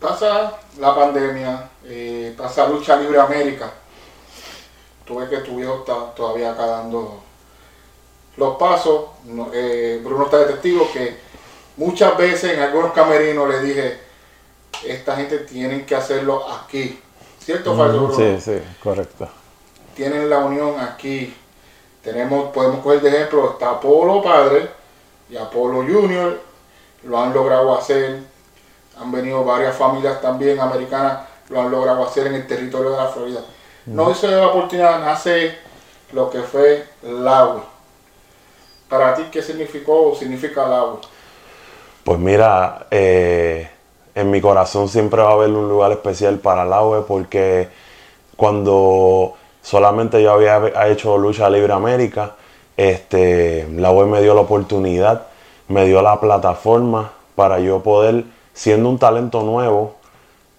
Pasa 0.00 0.54
la 0.78 0.94
pandemia, 0.94 1.68
eh, 1.84 2.34
pasa 2.38 2.66
Lucha 2.70 2.96
Libre 2.96 3.20
América. 3.20 3.70
Tuve 5.04 5.28
que 5.28 5.36
tu 5.38 5.56
viejo 5.56 5.80
está 5.80 6.14
todavía 6.16 6.52
acá 6.52 6.64
dando 6.64 7.20
los 8.38 8.56
pasos. 8.56 9.10
No, 9.26 9.50
eh, 9.52 10.00
Bruno 10.02 10.24
está 10.24 10.38
de 10.38 10.46
testigo 10.46 10.88
que 10.90 11.27
muchas 11.78 12.16
veces 12.18 12.54
en 12.54 12.60
algunos 12.60 12.92
camerinos 12.92 13.48
le 13.48 13.62
dije, 13.62 13.98
esta 14.84 15.16
gente 15.16 15.38
tienen 15.38 15.86
que 15.86 15.94
hacerlo 15.94 16.46
aquí. 16.50 17.00
¿Cierto 17.38 17.72
o 17.72 17.76
falso? 17.76 18.14
Sí, 18.14 18.40
sí, 18.40 18.60
correcto. 18.82 19.28
Tienen 19.94 20.28
la 20.28 20.38
unión 20.38 20.78
aquí. 20.78 21.34
Tenemos, 22.02 22.50
podemos 22.50 22.80
coger 22.80 23.00
de 23.00 23.08
ejemplo, 23.08 23.52
está 23.52 23.70
Apolo 23.70 24.22
Padre 24.22 24.68
y 25.30 25.36
Apolo 25.36 25.78
Junior, 25.82 26.40
lo 27.04 27.20
han 27.20 27.32
logrado 27.32 27.76
hacer. 27.76 28.20
Han 29.00 29.12
venido 29.12 29.44
varias 29.44 29.76
familias 29.76 30.20
también 30.20 30.58
americanas, 30.60 31.20
lo 31.48 31.60
han 31.60 31.70
logrado 31.70 32.04
hacer 32.04 32.26
en 32.26 32.34
el 32.34 32.46
territorio 32.46 32.90
de 32.90 32.96
la 32.96 33.08
Florida. 33.08 33.40
No 33.86 34.10
hice 34.10 34.28
la 34.28 34.48
oportunidad, 34.48 35.00
nace 35.00 35.56
lo 36.12 36.30
que 36.30 36.42
fue 36.42 36.84
Lawi. 37.02 37.62
Para 38.88 39.14
ti, 39.14 39.24
¿qué 39.30 39.42
significó 39.42 40.10
o 40.10 40.14
significa 40.14 40.66
Lawi? 40.66 40.98
Pues 42.08 42.20
mira, 42.20 42.86
eh, 42.90 43.68
en 44.14 44.30
mi 44.30 44.40
corazón 44.40 44.88
siempre 44.88 45.20
va 45.20 45.28
a 45.28 45.32
haber 45.34 45.50
un 45.50 45.68
lugar 45.68 45.92
especial 45.92 46.38
para 46.38 46.64
la 46.64 46.82
UE 46.82 47.02
porque 47.02 47.68
cuando 48.34 49.34
solamente 49.60 50.22
yo 50.22 50.32
había 50.32 50.86
hecho 50.86 51.18
Lucha 51.18 51.50
Libre 51.50 51.74
América, 51.74 52.36
este, 52.78 53.68
la 53.76 53.92
me 53.92 54.22
dio 54.22 54.32
la 54.32 54.40
oportunidad 54.40 55.26
me 55.68 55.84
dio 55.84 56.00
la 56.00 56.18
plataforma 56.18 57.12
para 57.34 57.60
yo 57.60 57.82
poder, 57.82 58.24
siendo 58.54 58.88
un 58.88 58.98
talento 58.98 59.42
nuevo, 59.42 59.96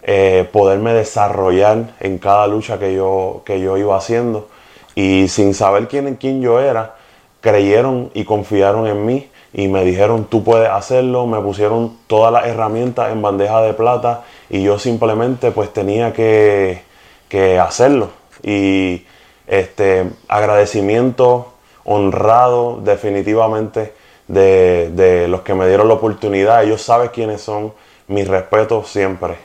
eh, 0.04 0.48
poderme 0.54 0.94
desarrollar 0.94 1.96
en 2.00 2.20
cada 2.20 2.46
lucha 2.46 2.78
que 2.78 2.94
yo, 2.94 3.42
que 3.44 3.60
yo 3.60 3.76
iba 3.76 3.98
haciendo. 3.98 4.50
Y 4.94 5.28
sin 5.30 5.56
saber 5.56 5.88
quién, 5.88 6.16
quién 6.18 6.44
yo 6.44 6.60
era, 6.60 6.94
creyeron 7.42 8.12
y 8.14 8.24
confiaron 8.24 8.86
en 8.86 9.04
mí 9.04 9.30
y 9.54 9.68
me 9.68 9.84
dijeron 9.84 10.26
tú 10.26 10.44
puedes 10.44 10.70
hacerlo, 10.70 11.26
me 11.26 11.40
pusieron 11.40 11.98
todas 12.08 12.32
las 12.32 12.46
herramientas 12.46 13.12
en 13.12 13.22
bandeja 13.22 13.62
de 13.62 13.74
plata 13.74 14.24
y 14.50 14.64
yo 14.64 14.78
simplemente 14.78 15.52
pues 15.52 15.74
tenía 15.74 16.14
que, 16.14 16.84
que 17.28 17.60
hacerlo. 17.60 18.10
Y 18.44 19.06
este 19.48 20.10
agradecimiento 20.28 21.54
honrado 21.84 22.80
definitivamente 22.82 23.94
de, 24.28 24.92
de, 24.92 25.28
los 25.28 25.42
que 25.42 25.56
me 25.56 25.68
dieron 25.68 25.88
la 25.88 25.96
oportunidad. 25.96 26.64
Ellos 26.64 26.82
saben 26.82 27.10
quiénes 27.10 27.42
son, 27.42 27.74
mis 28.08 28.28
respetos 28.28 28.88
siempre. 28.88 29.38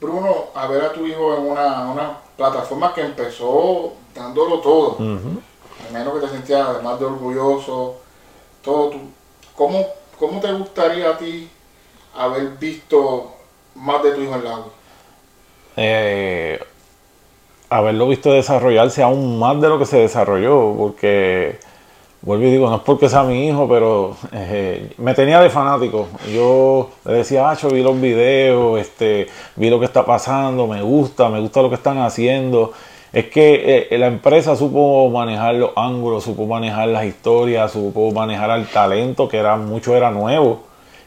Bruno, 0.00 0.46
a 0.54 0.66
ver 0.66 0.82
a 0.82 0.92
tu 0.92 1.06
hijo 1.06 1.36
en 1.36 1.42
una, 1.44 1.90
una 1.90 2.18
plataforma 2.36 2.92
que 2.94 3.02
empezó 3.02 3.92
dándolo 4.14 4.60
todo. 4.60 4.96
Menos 5.92 6.14
que 6.14 6.26
te 6.26 6.32
sentías 6.32 6.68
además 6.68 6.98
de 6.98 7.06
orgulloso, 7.06 7.96
todo 8.62 8.90
tu, 8.90 8.98
¿cómo, 9.56 9.86
¿cómo 10.18 10.40
te 10.40 10.52
gustaría 10.52 11.10
a 11.10 11.18
ti 11.18 11.48
haber 12.16 12.48
visto 12.58 13.32
más 13.74 14.02
de 14.02 14.12
tu 14.12 14.20
hijo 14.20 14.34
en 14.34 14.44
la 14.44 14.58
eh, 15.76 16.60
haberlo 17.70 18.08
visto 18.08 18.32
desarrollarse 18.32 19.02
aún 19.02 19.38
más 19.38 19.60
de 19.60 19.68
lo 19.68 19.78
que 19.78 19.86
se 19.86 19.98
desarrolló, 19.98 20.74
porque 20.76 21.58
vuelvo 22.20 22.44
y 22.44 22.50
digo, 22.50 22.68
no 22.68 22.76
es 22.76 22.82
porque 22.82 23.08
sea 23.08 23.22
mi 23.22 23.48
hijo, 23.48 23.66
pero 23.68 24.16
eh, 24.32 24.92
me 24.98 25.14
tenía 25.14 25.40
de 25.40 25.48
fanático. 25.48 26.08
Yo 26.32 26.90
le 27.04 27.14
decía, 27.14 27.50
ah, 27.50 27.54
yo 27.54 27.68
vi 27.70 27.82
los 27.82 27.98
videos, 28.00 28.80
este, 28.80 29.26
vi 29.56 29.70
lo 29.70 29.78
que 29.78 29.86
está 29.86 30.04
pasando, 30.04 30.66
me 30.66 30.82
gusta, 30.82 31.28
me 31.28 31.40
gusta 31.40 31.62
lo 31.62 31.70
que 31.70 31.76
están 31.76 31.98
haciendo. 31.98 32.72
Es 33.12 33.26
que 33.26 33.88
eh, 33.90 33.98
la 33.98 34.06
empresa 34.06 34.56
supo 34.56 35.10
manejar 35.10 35.54
los 35.56 35.72
ángulos, 35.76 36.24
supo 36.24 36.46
manejar 36.46 36.88
las 36.88 37.04
historias, 37.04 37.72
supo 37.72 38.10
manejar 38.10 38.50
al 38.50 38.66
talento, 38.68 39.28
que 39.28 39.36
era 39.36 39.56
mucho 39.56 39.94
era 39.94 40.10
nuevo, 40.10 40.62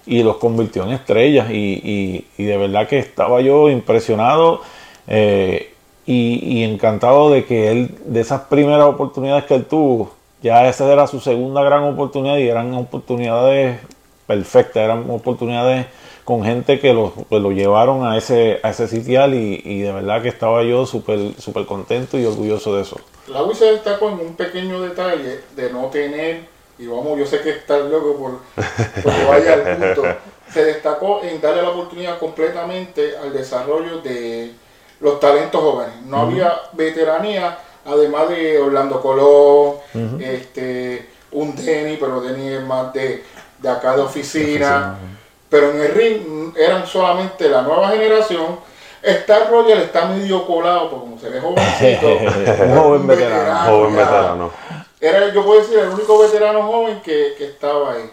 y 0.05 0.21
los 0.21 0.37
convirtió 0.37 0.83
en 0.83 0.91
estrellas. 0.91 1.49
Y, 1.49 2.25
y, 2.37 2.43
de 2.43 2.57
verdad 2.57 2.87
que 2.87 2.99
estaba 2.99 3.41
yo 3.41 3.69
impresionado 3.69 4.61
eh, 5.07 5.73
y, 6.05 6.59
y 6.59 6.63
encantado 6.63 7.31
de 7.31 7.45
que 7.45 7.71
él, 7.71 7.97
de 8.05 8.21
esas 8.21 8.41
primeras 8.41 8.85
oportunidades 8.85 9.45
que 9.45 9.55
él 9.55 9.65
tuvo, 9.65 10.11
ya 10.43 10.67
esa 10.69 10.91
era 10.91 11.07
su 11.07 11.19
segunda 11.19 11.63
gran 11.63 11.83
oportunidad 11.85 12.37
y 12.37 12.47
eran 12.47 12.71
oportunidades 12.75 13.79
perfectas, 14.27 14.83
eran 14.83 15.09
oportunidades 15.09 15.87
con 16.25 16.43
gente 16.43 16.79
que 16.79 16.91
lo, 16.91 17.11
pues 17.11 17.41
lo 17.41 17.51
llevaron 17.51 18.05
a 18.05 18.17
ese, 18.17 18.59
a 18.63 18.71
ese 18.71 18.87
sitial 18.87 19.35
y, 19.35 19.81
de 19.81 19.91
verdad 19.91 20.23
que 20.23 20.29
estaba 20.29 20.63
yo 20.63 20.85
súper 20.85 21.39
super 21.39 21.65
contento 21.65 22.17
y 22.17 22.25
orgulloso 22.25 22.75
de 22.75 22.81
eso. 22.81 22.99
La 23.27 23.43
UI 23.43 23.55
se 23.55 23.65
destacó 23.65 24.09
en 24.09 24.19
un 24.19 24.35
pequeño 24.35 24.81
detalle 24.81 25.41
de 25.55 25.71
no 25.71 25.85
tener, 25.85 26.41
y 26.79 26.87
vamos, 26.87 27.17
yo 27.17 27.25
sé 27.25 27.41
que 27.41 27.51
está 27.51 27.77
loco 27.77 28.17
por, 28.17 29.03
por 29.03 29.13
que 29.13 29.23
vaya 29.23 29.53
al 29.53 29.77
punto, 29.77 30.03
se 30.51 30.65
destacó 30.65 31.21
en 31.23 31.39
darle 31.39 31.61
la 31.61 31.69
oportunidad 31.69 32.17
completamente 32.17 33.15
al 33.17 33.31
desarrollo 33.31 33.99
de 33.99 34.51
los 34.99 35.19
talentos 35.19 35.61
jóvenes. 35.61 35.95
No 36.07 36.21
había 36.21 36.53
veteranía 36.73 37.59
además 37.85 38.29
de 38.29 38.59
Orlando 38.59 38.99
Colón, 38.99 39.75
este, 40.19 41.07
un 41.31 41.55
Denny, 41.55 41.97
pero 41.97 42.19
Denny 42.19 42.49
es 42.49 42.63
más 42.63 42.91
de, 42.93 43.23
acá 43.63 43.95
de 43.95 44.01
oficina. 44.01 44.97
Pero 45.49 45.71
en 45.71 45.81
el 45.81 45.93
ring 45.93 46.53
eran 46.57 46.85
solamente 46.85 47.49
la 47.49 47.61
nueva 47.61 47.89
generación. 47.89 48.57
Star 49.01 49.49
Roger 49.51 49.77
está 49.77 50.07
medio 50.07 50.45
colado, 50.47 50.89
porque 50.89 51.05
como 51.05 51.19
se 51.19 51.29
ve 51.29 51.39
jovencito. 51.39 52.07
un 52.63 52.75
joven 52.75 53.07
veterano. 53.07 53.69
Joven 53.69 53.95
veterano. 53.95 54.51
Era, 54.99 55.33
yo 55.33 55.45
puedo 55.45 55.61
decir, 55.61 55.77
el 55.77 55.89
único 55.89 56.17
veterano 56.19 56.63
joven 56.63 56.99
que, 57.03 57.35
estaba 57.39 57.93
ahí. 57.93 58.09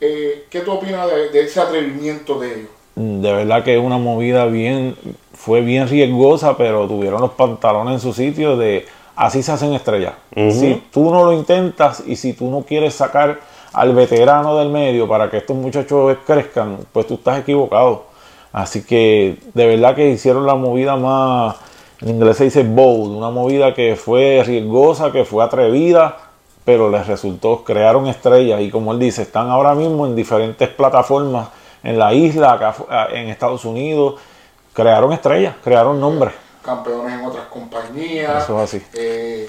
Eh, 0.00 0.46
¿Qué 0.50 0.60
tú 0.60 0.72
opinas 0.72 1.08
de, 1.08 1.28
de, 1.28 1.40
ese 1.42 1.60
atrevimiento 1.60 2.40
de 2.40 2.54
ellos? 2.54 2.70
De 2.96 3.32
verdad 3.32 3.62
que 3.62 3.76
es 3.76 3.80
una 3.80 3.98
movida 3.98 4.46
bien, 4.46 4.96
fue 5.32 5.60
bien 5.60 5.88
riesgosa, 5.88 6.56
pero 6.56 6.88
tuvieron 6.88 7.20
los 7.20 7.30
pantalones 7.30 7.94
en 7.94 8.00
su 8.00 8.12
sitio 8.12 8.56
de 8.56 8.86
así 9.16 9.42
se 9.42 9.52
hacen 9.52 9.72
estrellas. 9.74 10.14
Si 10.34 10.82
tú 10.92 11.10
no 11.10 11.24
lo 11.24 11.32
intentas 11.32 12.02
y 12.06 12.16
si 12.16 12.32
tú 12.32 12.50
no 12.50 12.62
quieres 12.62 12.94
sacar 12.94 13.40
al 13.72 13.94
veterano 13.94 14.56
del 14.58 14.68
medio 14.68 15.08
para 15.08 15.30
que 15.30 15.38
estos 15.38 15.56
muchachos 15.56 16.16
crezcan, 16.26 16.78
pues 16.92 17.06
tú 17.06 17.14
estás 17.14 17.40
equivocado. 17.40 18.04
Así 18.52 18.84
que 18.84 19.38
de 19.54 19.66
verdad 19.66 19.94
que 19.94 20.10
hicieron 20.10 20.46
la 20.46 20.54
movida 20.54 20.96
más, 20.96 21.56
en 22.00 22.10
inglés 22.10 22.36
se 22.36 22.44
dice 22.44 22.62
bold, 22.64 23.16
una 23.16 23.30
movida 23.30 23.74
que 23.74 23.96
fue 23.96 24.42
riesgosa, 24.44 25.10
que 25.10 25.24
fue 25.24 25.42
atrevida, 25.42 26.16
pero 26.64 26.90
les 26.90 27.06
resultó, 27.06 27.64
crearon 27.64 28.06
estrellas 28.06 28.60
y 28.60 28.70
como 28.70 28.92
él 28.92 28.98
dice, 28.98 29.22
están 29.22 29.48
ahora 29.48 29.74
mismo 29.74 30.06
en 30.06 30.14
diferentes 30.14 30.68
plataformas 30.68 31.48
en 31.82 31.98
la 31.98 32.12
isla, 32.12 32.52
acá 32.52 32.74
en 33.12 33.28
Estados 33.28 33.64
Unidos 33.64 34.20
crearon 34.72 35.12
estrellas, 35.12 35.54
crearon 35.62 36.00
nombres. 36.00 36.34
Campeones 36.62 37.18
en 37.18 37.24
otras 37.24 37.46
compañías. 37.46 38.44
Eso 38.44 38.62
es 38.62 38.74
así. 38.74 38.86
Eh, 38.94 39.48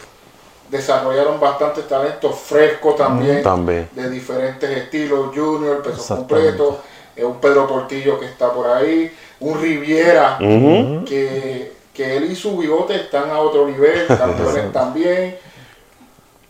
desarrollaron 0.74 1.40
bastantes 1.40 1.88
talentos 1.88 2.36
frescos 2.36 2.96
también, 2.96 3.44
también, 3.44 3.88
de 3.92 4.10
diferentes 4.10 4.70
estilos, 4.70 5.28
junior, 5.34 5.84
peso 5.84 6.16
completo, 6.16 6.80
eh, 7.16 7.24
un 7.24 7.40
Pedro 7.40 7.68
Portillo 7.68 8.20
que 8.20 8.26
está 8.26 8.52
por 8.52 8.68
ahí, 8.68 9.14
un 9.40 9.62
Riviera 9.62 10.38
que, 10.40 11.74
que, 11.94 12.18
él 12.18 12.32
y 12.32 12.36
su 12.36 12.58
bigote 12.58 12.96
están 12.96 13.30
a 13.30 13.38
otro 13.40 13.68
nivel, 13.68 14.08
campeones 14.08 14.72
también. 14.74 15.38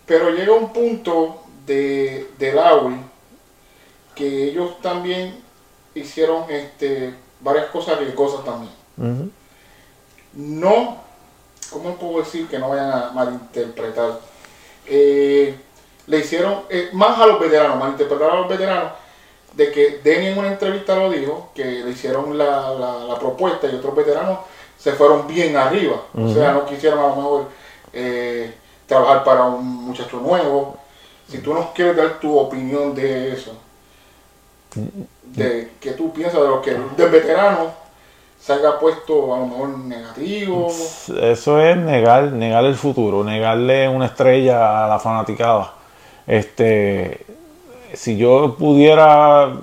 Pero 0.05 0.29
llega 0.29 0.53
un 0.53 0.71
punto 0.71 1.43
de, 1.65 2.29
de 2.39 2.53
que 4.15 4.45
ellos 4.45 4.79
también 4.81 5.36
hicieron 5.95 6.49
este 6.49 7.13
varias 7.41 7.65
cosas 7.65 7.99
riesgosas 7.99 8.45
también. 8.45 9.31
No, 10.33 11.03
¿cómo 11.71 11.95
puedo 11.95 12.19
decir 12.19 12.47
que 12.47 12.60
no 12.60 12.69
vayan 12.69 12.91
a 12.91 13.12
malinterpretar? 13.13 14.19
Eh, 14.86 15.56
le 16.08 16.19
hicieron, 16.19 16.63
eh, 16.69 16.89
más 16.93 17.19
a 17.19 17.28
los 17.28 17.39
veteranos, 17.39 17.78
malinterpretaron 17.78 18.38
a 18.38 18.39
los 18.41 18.49
veteranos, 18.49 18.91
de 19.54 19.71
que 19.71 19.99
Denny 20.04 20.28
en 20.28 20.38
una 20.38 20.49
entrevista 20.49 20.95
lo 20.95 21.10
dijo, 21.10 21.52
que 21.54 21.63
le 21.63 21.91
hicieron 21.91 22.38
la, 22.38 23.17
propuesta 23.19 23.67
y 23.67 23.76
otros 23.76 23.95
veteranos 23.95 24.39
se 24.78 24.93
fueron 24.93 25.28
bien 25.28 25.56
arriba. 25.56 26.02
O 26.13 26.34
sea, 26.34 26.52
no 26.52 26.65
quisieron 26.65 26.99
a 26.99 27.08
lo 27.08 27.15
mejor 27.15 27.45
eh, 27.93 28.54
trabajar 28.88 29.23
para 29.23 29.45
un 29.45 29.65
muchacho 29.65 30.17
nuevo. 30.19 30.78
Si 31.30 31.38
tú 31.38 31.54
nos 31.54 31.67
quieres 31.67 31.95
dar 31.95 32.19
tu 32.19 32.38
opinión 32.38 32.93
de 32.93 33.34
eso 33.34 33.56
de 35.23 35.71
que 35.80 35.91
tú 35.91 36.12
piensas 36.13 36.41
de 36.41 36.47
lo 36.47 36.62
que 36.62 36.71
del 36.71 37.10
veterano 37.10 37.71
haya 38.51 38.77
puesto 38.79 39.34
a 39.34 39.39
lo 39.39 39.47
mejor 39.47 39.69
negativo. 39.79 40.67
Eso 41.21 41.62
es 41.62 41.77
negar, 41.77 42.32
negar 42.34 42.65
el 42.65 42.75
futuro, 42.75 43.23
negarle 43.23 43.88
una 43.88 44.08
estrella 44.08 44.84
a 44.84 44.88
la 44.89 44.99
fanaticada. 44.99 45.73
Este, 46.27 47.25
si 47.93 48.17
yo 48.17 48.56
pudiera 48.58 49.53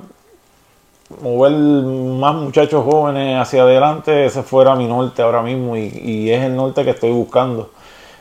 mover 1.23 1.53
más 1.53 2.35
muchachos 2.37 2.85
jóvenes 2.85 3.39
hacia 3.39 3.63
adelante, 3.63 4.27
ese 4.27 4.43
fuera 4.43 4.75
mi 4.77 4.87
norte 4.87 5.23
ahora 5.23 5.43
mismo 5.43 5.77
y, 5.77 5.89
y, 6.03 6.31
es 6.31 6.43
el 6.43 6.57
norte 6.57 6.85
que 6.85 6.91
estoy 6.91 7.11
buscando. 7.11 7.71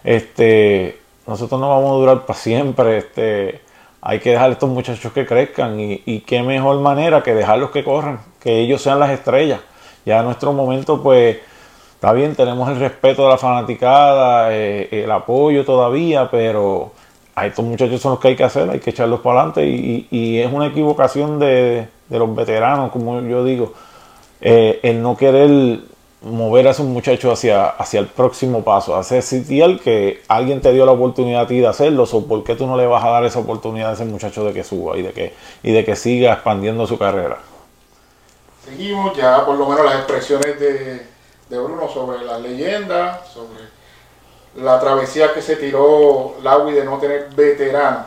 Este, 0.04 1.00
nosotros 1.28 1.62
no 1.62 1.70
vamos 1.70 1.92
a 1.92 1.96
durar 1.96 2.26
para 2.26 2.40
siempre. 2.40 2.98
Este, 2.98 3.62
hay 4.02 4.20
que 4.20 4.32
dejar 4.32 4.50
a 4.50 4.54
estos 4.54 4.70
muchachos 4.70 5.12
que 5.12 5.26
crezcan 5.26 5.80
y, 5.80 6.24
qué 6.26 6.42
mejor 6.42 6.80
manera 6.80 7.22
que 7.22 7.34
dejarlos 7.34 7.72
que 7.72 7.84
corran, 7.84 8.20
que 8.40 8.60
ellos 8.60 8.82
sean 8.82 9.00
las 9.00 9.12
estrellas. 9.12 9.60
Ya 10.06 10.20
en 10.20 10.26
nuestro 10.26 10.54
momento, 10.54 11.02
pues, 11.02 11.38
está 11.94 12.14
bien, 12.14 12.36
tenemos 12.36 12.70
el 12.70 12.80
respeto 12.80 13.24
de 13.24 13.30
la 13.30 13.38
fanaticada, 13.38 14.54
eh, 14.54 15.04
el 15.04 15.12
apoyo 15.12 15.66
todavía, 15.66 16.30
pero 16.32 16.92
a 17.36 17.48
estos 17.48 17.64
muchachos 17.64 18.02
son 18.02 18.12
los 18.12 18.20
que 18.20 18.30
hay 18.30 18.36
que 18.36 18.44
hacer, 18.44 18.70
hay 18.70 18.80
que 18.80 18.90
echarlos 18.90 19.22
para 19.22 19.42
adelante 19.42 19.66
y, 19.66 20.40
es 20.40 20.52
una 20.52 20.68
equivocación 20.68 21.40
de, 21.40 21.88
los 22.10 22.36
veteranos, 22.36 22.92
como 22.92 23.22
yo 23.22 23.44
digo, 23.44 23.74
eh, 24.42 24.80
el 24.84 25.02
no 25.02 25.16
querer 25.16 25.80
mover 26.22 26.68
a 26.68 26.72
esos 26.72 26.86
muchachos 26.86 27.32
hacia, 27.32 27.68
hacia 27.68 28.00
el 28.00 28.08
próximo 28.08 28.64
paso, 28.64 28.96
hacer 28.96 29.22
sitial 29.22 29.80
que 29.80 30.22
alguien 30.28 30.60
te 30.62 30.74
dio 30.74 30.86
la 30.86 30.92
oportunidad 30.92 31.44
a 31.44 31.48
ti 31.48 31.60
de 31.60 31.68
hacerlo, 31.68 32.06
o 32.12 32.26
por 32.26 32.44
qué 32.44 32.56
tú 32.56 32.68
no 32.68 32.76
le 32.76 32.86
vas 32.86 33.04
a 33.04 33.10
dar 33.10 33.24
esa 33.26 33.40
oportunidad 33.40 33.92
a 33.92 33.94
ese 33.94 34.06
muchacho 34.06 34.44
de 34.44 34.54
que 34.54 34.64
suba 34.64 34.98
y 34.98 35.02
de 35.02 35.12
que, 35.12 35.34
y 35.64 35.72
de 35.72 35.86
que 35.86 35.96
siga 35.96 36.34
expandiendo 36.34 36.88
su 36.88 36.98
carrera. 36.98 37.38
Seguimos 38.70 39.18
ya 39.18 39.46
por 39.46 39.56
lo 39.58 39.68
menos 39.68 39.86
las 39.86 39.96
expresiones 39.96 40.60
de, 40.60 41.06
de 41.50 41.60
Bruno 41.60 41.90
sobre 41.90 42.24
la 42.24 42.38
leyenda, 42.38 43.24
sobre 43.26 43.60
la 44.56 44.80
travesía 44.80 45.34
que 45.34 45.42
se 45.42 45.56
tiró 45.56 46.36
Laui 46.44 46.74
de 46.74 46.84
no 46.84 46.98
tener 46.98 47.30
veterano. 47.36 48.06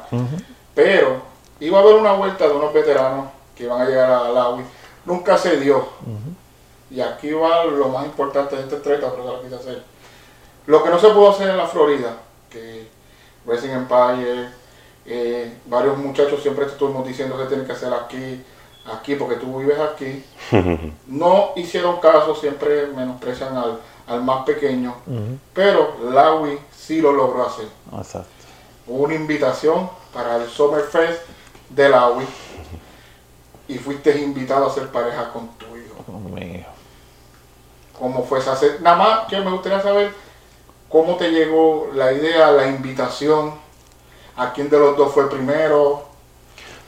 Pero 0.75 1.23
iba 1.61 1.79
a 1.79 1.83
haber 1.83 1.95
una 1.95 2.13
vuelta 2.13 2.47
de 2.47 2.55
unos 2.55 2.73
veteranos 2.73 3.27
que 3.57 3.65
iban 3.65 3.81
a 3.81 3.85
llegar 3.85 4.11
a 4.11 4.29
Lawi. 4.29 4.63
Nunca 5.05 5.37
se 5.37 5.59
dio. 5.59 5.85
Y 6.91 7.01
aquí 7.01 7.33
va 7.33 7.65
lo 7.65 7.89
más 7.89 8.05
importante 8.05 8.55
de 8.57 8.63
esta 8.63 8.77
entrevista, 8.77 9.11
pero 9.11 9.25
que 9.25 9.33
la 9.33 9.43
quise 9.43 9.55
hacer. 9.57 9.83
Lo 10.67 10.83
que 10.85 10.91
no 10.91 10.99
se 10.99 11.09
pudo 11.09 11.31
hacer 11.31 11.49
en 11.49 11.57
la 11.57 11.67
Florida, 11.67 12.17
que 12.51 12.87
Racing 13.47 13.71
Empire, 13.71 14.49
eh, 15.07 15.59
varios 15.67 15.99
muchachos 15.99 16.41
siempre 16.41 16.67
estuvimos 16.67 17.07
diciendo 17.07 17.37
que 17.37 17.47
tienen 17.47 17.67
que 17.67 17.73
hacer 17.73 17.93
aquí, 17.93 18.45
aquí, 18.87 19.15
porque 19.15 19.37
tú 19.37 19.59
vives 19.59 19.79
aquí. 19.79 20.25
no 21.07 21.51
hicieron 21.57 22.01
caso, 22.01 22.35
siempre 22.35 22.87
menosprecian 22.89 23.57
al, 23.57 23.81
al 24.07 24.23
más 24.23 24.45
pequeño, 24.45 24.95
pero 25.53 25.97
Lawi 26.11 26.59
sí 26.77 27.01
lo 27.01 27.13
logró 27.13 27.47
hacer. 27.47 27.69
Exacto. 27.97 28.29
Hubo 28.87 29.05
una 29.05 29.15
invitación 29.15 29.89
para 30.13 30.37
el 30.37 30.49
Summerfest 30.49 31.23
de 31.71 31.89
Lawi 31.89 32.25
y 33.69 33.79
fuiste 33.79 34.19
invitado 34.21 34.67
a 34.67 34.75
ser 34.75 34.89
pareja 34.89 35.33
con 35.33 35.49
tu 35.57 35.67
hijo. 35.77 36.05
Hijo. 36.39 36.69
¿Cómo 37.99 38.25
fue 38.25 38.41
esa? 38.41 38.59
Nada 38.81 38.97
más 38.97 39.29
que 39.29 39.39
me 39.39 39.51
gustaría 39.51 39.81
saber 39.81 40.13
cómo 40.89 41.17
te 41.17 41.31
llegó 41.31 41.89
la 41.95 42.13
idea, 42.13 42.51
la 42.51 42.67
invitación, 42.67 43.55
a 44.37 44.53
quién 44.53 44.69
de 44.69 44.79
los 44.79 44.97
dos 44.97 45.13
fue 45.13 45.31
primero. 45.31 46.12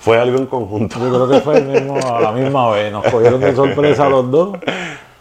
Fue 0.04 0.18
algo 0.18 0.36
en 0.36 0.44
conjunto. 0.44 0.98
Yo 0.98 1.08
creo 1.08 1.28
que 1.30 1.40
fue 1.40 1.56
el 1.56 1.64
mismo, 1.64 1.96
a 1.96 2.20
la 2.20 2.30
misma 2.30 2.70
vez. 2.72 2.92
Nos 2.92 3.06
cogieron 3.06 3.40
de 3.40 3.56
sorpresa 3.56 4.06
los 4.10 4.30
dos. 4.30 4.58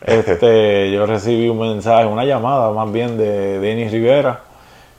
Este, 0.01 0.91
yo 0.91 1.05
recibí 1.05 1.47
un 1.47 1.57
mensaje, 1.57 2.05
una 2.05 2.25
llamada 2.25 2.69
más 2.71 2.91
bien 2.91 3.17
de 3.17 3.59
Denis 3.59 3.93
Rivera. 3.93 4.41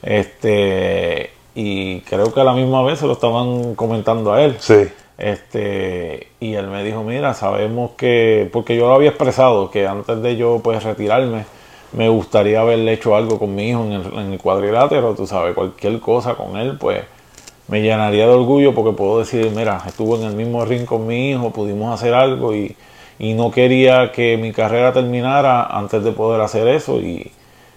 Este, 0.01 1.29
y 1.53 1.99
creo 1.99 2.33
que 2.33 2.41
a 2.41 2.43
la 2.43 2.53
misma 2.53 2.81
vez 2.81 2.97
se 2.97 3.05
lo 3.05 3.13
estaban 3.13 3.75
comentando 3.75 4.33
a 4.33 4.41
él. 4.41 4.55
Sí. 4.57 4.87
Este, 5.19 6.29
y 6.39 6.55
él 6.55 6.65
me 6.65 6.83
dijo, 6.83 7.03
mira, 7.03 7.35
sabemos 7.35 7.91
que, 7.91 8.49
porque 8.51 8.75
yo 8.75 8.87
lo 8.87 8.95
había 8.95 9.09
expresado, 9.09 9.69
que 9.69 9.85
antes 9.85 10.19
de 10.19 10.35
yo 10.35 10.61
pues 10.63 10.83
retirarme, 10.83 11.45
me 11.93 12.09
gustaría 12.09 12.61
haberle 12.61 12.93
hecho 12.93 13.15
algo 13.15 13.37
con 13.37 13.53
mi 13.53 13.69
hijo 13.69 13.83
en 13.83 13.91
el, 13.91 14.05
en 14.13 14.33
el 14.33 14.39
cuadrilátero, 14.39 15.13
tú 15.13 15.27
sabes, 15.27 15.53
cualquier 15.53 15.99
cosa 15.99 16.33
con 16.33 16.57
él, 16.57 16.75
pues 16.79 17.03
me 17.67 17.81
llenaría 17.81 18.27
de 18.27 18.33
orgullo 18.33 18.73
porque 18.75 18.95
puedo 18.95 19.19
decir, 19.19 19.51
mira, 19.55 19.81
estuvo 19.87 20.15
en 20.17 20.23
el 20.23 20.35
mismo 20.35 20.65
ring 20.65 20.85
con 20.85 21.07
mi 21.07 21.31
hijo, 21.31 21.51
pudimos 21.51 21.93
hacer 21.93 22.13
algo 22.13 22.55
y, 22.55 22.75
y 23.19 23.33
no 23.33 23.51
quería 23.51 24.11
que 24.11 24.37
mi 24.37 24.51
carrera 24.51 24.93
terminara 24.93 25.65
antes 25.65 26.03
de 26.03 26.11
poder 26.11 26.41
hacer 26.41 26.67
eso. 26.67 26.99
Y 26.99 27.31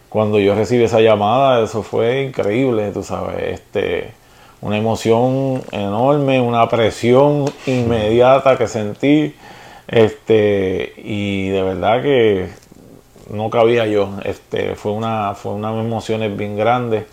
cuando 0.08 0.38
yo 0.38 0.54
recibí 0.54 0.84
esa 0.84 1.00
llamada, 1.00 1.62
eso 1.62 1.82
fue 1.82 2.22
increíble, 2.24 2.90
tú 2.92 3.02
sabes, 3.02 3.60
este, 3.60 4.12
una 4.60 4.76
emoción 4.78 5.62
enorme, 5.72 6.40
una 6.40 6.68
presión 6.68 7.46
inmediata 7.66 8.56
que 8.58 8.66
sentí, 8.68 9.34
este, 9.86 10.92
y 10.98 11.48
de 11.48 11.62
verdad 11.62 12.02
que 12.02 12.48
no 13.30 13.50
cabía 13.50 13.86
yo, 13.86 14.10
este, 14.24 14.74
fue 14.74 14.92
una, 14.92 15.34
fue 15.34 15.52
unas 15.52 15.74
emociones 15.78 16.36
bien 16.36 16.56
grandes. 16.56 17.04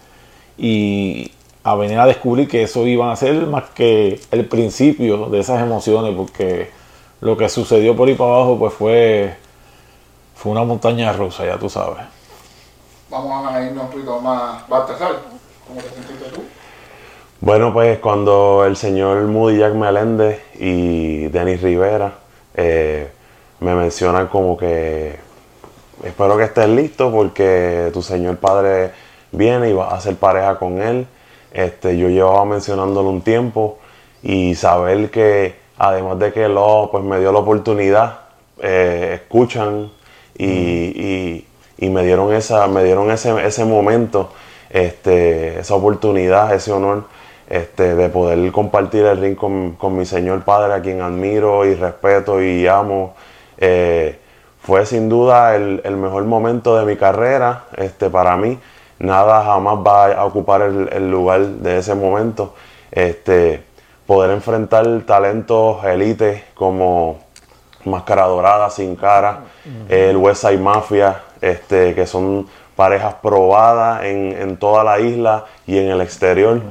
Y 0.57 1.31
a 1.65 1.73
venir 1.73 1.97
a 1.97 2.05
descubrir 2.05 2.47
que 2.47 2.61
eso 2.61 2.85
iba 2.85 3.11
a 3.11 3.15
ser 3.15 3.47
más 3.47 3.63
que 3.71 4.21
el 4.29 4.45
principio 4.45 5.29
de 5.29 5.39
esas 5.39 5.63
emociones, 5.63 6.13
porque 6.15 6.69
lo 7.21 7.35
que 7.35 7.49
sucedió 7.49 7.95
por 7.95 8.07
ahí 8.07 8.13
para 8.13 8.35
abajo, 8.35 8.59
pues 8.59 8.71
fue, 8.71 9.35
fue 10.35 10.51
una 10.51 10.63
montaña 10.63 11.11
rusa, 11.11 11.43
ya 11.43 11.57
tú 11.57 11.67
sabes. 11.67 12.05
Vamos 13.09 13.51
a 13.51 13.63
irnos 13.63 13.85
un 13.85 13.89
poquito 13.89 14.21
más. 14.21 14.69
Baltasar, 14.69 15.15
¿cómo 15.67 15.81
te 15.81 15.89
sentiste 15.89 16.25
tú? 16.35 16.43
Bueno, 17.41 17.73
pues 17.73 17.97
cuando 17.97 18.63
el 18.63 18.77
señor 18.77 19.23
Moody 19.23 19.57
Jack 19.57 19.73
Meléndez 19.73 20.43
y 20.59 21.29
Denis 21.29 21.63
Rivera 21.63 22.13
eh, 22.53 23.09
me 23.59 23.73
mencionan 23.73 24.27
como 24.27 24.55
que 24.55 25.17
espero 26.03 26.37
que 26.37 26.43
estés 26.43 26.69
listo 26.69 27.11
porque 27.11 27.89
tu 27.91 28.03
señor 28.03 28.37
padre 28.37 28.91
viene 29.31 29.71
y 29.71 29.73
vas 29.73 29.93
a 29.93 29.95
hacer 29.95 30.15
pareja 30.15 30.59
con 30.59 30.79
él. 30.79 31.07
Este, 31.55 31.97
yo 31.97 32.09
llevaba 32.09 32.43
mencionándolo 32.43 33.09
un 33.09 33.21
tiempo 33.21 33.77
y 34.21 34.55
saber 34.55 35.09
que 35.09 35.55
además 35.77 36.19
de 36.19 36.33
que 36.33 36.49
lo 36.49 36.89
pues 36.91 37.01
me 37.03 37.17
dio 37.19 37.31
la 37.31 37.39
oportunidad, 37.39 38.19
eh, 38.61 39.21
escuchan 39.21 39.89
y, 40.37 40.45
y- 40.47 41.47
y 41.77 41.89
me 41.89 42.03
dieron 42.03 42.33
esa, 42.33 42.67
me 42.67 42.83
dieron 42.83 43.09
ese, 43.11 43.45
ese 43.45 43.63
momento, 43.65 44.31
este, 44.69 45.59
esa 45.59 45.75
oportunidad, 45.75 46.53
ese 46.53 46.71
honor 46.73 47.03
este, 47.49 47.95
de 47.95 48.09
poder 48.09 48.51
compartir 48.51 49.05
el 49.05 49.17
ring 49.19 49.35
con, 49.35 49.73
con 49.73 49.95
mi 49.97 50.05
señor 50.05 50.43
padre, 50.43 50.73
a 50.73 50.81
quien 50.81 51.01
admiro 51.01 51.65
y 51.65 51.75
respeto 51.75 52.41
y 52.41 52.67
amo. 52.67 53.13
Eh, 53.57 54.19
fue 54.61 54.85
sin 54.85 55.07
duda 55.09 55.55
el, 55.55 55.81
el 55.85 55.95
mejor 55.97 56.23
momento 56.25 56.75
de 56.77 56.85
mi 56.85 56.95
carrera 56.97 57.65
este, 57.77 58.09
para 58.09 58.35
mí. 58.35 58.57
Nada 58.99 59.43
jamás 59.43 59.75
va 59.85 60.13
a 60.13 60.25
ocupar 60.25 60.61
el, 60.61 60.89
el 60.91 61.11
lugar 61.11 61.41
de 61.41 61.79
ese 61.79 61.95
momento. 61.95 62.53
Este, 62.91 63.63
poder 64.05 64.31
enfrentar 64.31 64.85
talentos 65.05 65.83
élites 65.83 66.43
como 66.53 67.19
Máscara 67.83 68.25
Dorada, 68.25 68.69
Sin 68.69 68.95
Cara, 68.95 69.41
el 69.89 70.17
West 70.17 70.41
Side 70.41 70.57
Mafia, 70.57 71.21
este, 71.41 71.93
que 71.93 72.07
son 72.07 72.47
parejas 72.75 73.15
probadas 73.21 74.03
en, 74.03 74.35
en 74.39 74.57
toda 74.57 74.83
la 74.83 74.99
isla 74.99 75.45
y 75.65 75.77
en 75.77 75.89
el 75.89 76.01
exterior. 76.01 76.61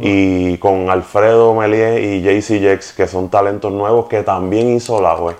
Y 0.00 0.58
con 0.58 0.90
Alfredo 0.90 1.54
Melié 1.54 2.00
y 2.00 2.22
JC 2.22 2.60
Jex, 2.60 2.92
que 2.92 3.06
son 3.06 3.28
talentos 3.28 3.72
nuevos 3.72 4.06
que 4.06 4.22
también 4.22 4.74
hizo 4.74 5.00
la 5.00 5.14
web. 5.14 5.36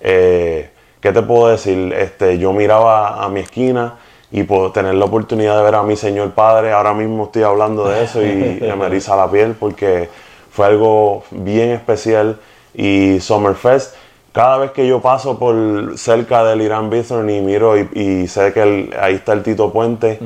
Eh, 0.00 0.70
¿Qué 1.00 1.12
te 1.12 1.22
puedo 1.22 1.48
decir? 1.48 1.92
Este, 1.96 2.38
yo 2.38 2.52
miraba 2.52 3.22
a 3.22 3.28
mi 3.28 3.40
esquina 3.40 3.98
y 4.36 4.42
puedo 4.42 4.72
tener 4.72 4.94
la 4.94 5.04
oportunidad 5.04 5.56
de 5.56 5.62
ver 5.62 5.76
a 5.76 5.84
mi 5.84 5.94
señor 5.96 6.32
padre. 6.32 6.72
Ahora 6.72 6.92
mismo 6.92 7.24
estoy 7.26 7.44
hablando 7.44 7.88
de 7.88 8.02
eso 8.02 8.20
y 8.20 8.26
me 8.78 8.86
eriza 8.86 9.14
la 9.14 9.30
piel 9.30 9.54
porque 9.58 10.08
fue 10.50 10.66
algo 10.66 11.22
bien 11.30 11.70
especial. 11.70 12.40
Y 12.74 13.20
Summerfest, 13.20 13.94
cada 14.32 14.58
vez 14.58 14.72
que 14.72 14.88
yo 14.88 15.00
paso 15.00 15.38
por 15.38 15.96
cerca 15.96 16.42
del 16.44 16.62
Irán 16.62 16.90
Bithorn 16.90 17.30
y 17.30 17.40
miro 17.40 17.78
y, 17.78 17.88
y 17.94 18.26
sé 18.26 18.52
que 18.52 18.62
el- 18.62 18.96
ahí 19.00 19.14
está 19.14 19.34
el 19.34 19.44
Tito 19.44 19.72
Puente, 19.72 20.18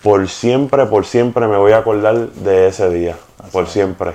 por 0.00 0.28
siempre, 0.28 0.86
por 0.86 1.04
siempre 1.04 1.48
me 1.48 1.56
voy 1.56 1.72
a 1.72 1.78
acordar 1.78 2.14
de 2.16 2.68
ese 2.68 2.88
día. 2.90 3.16
Por 3.50 3.66
siempre. 3.66 4.12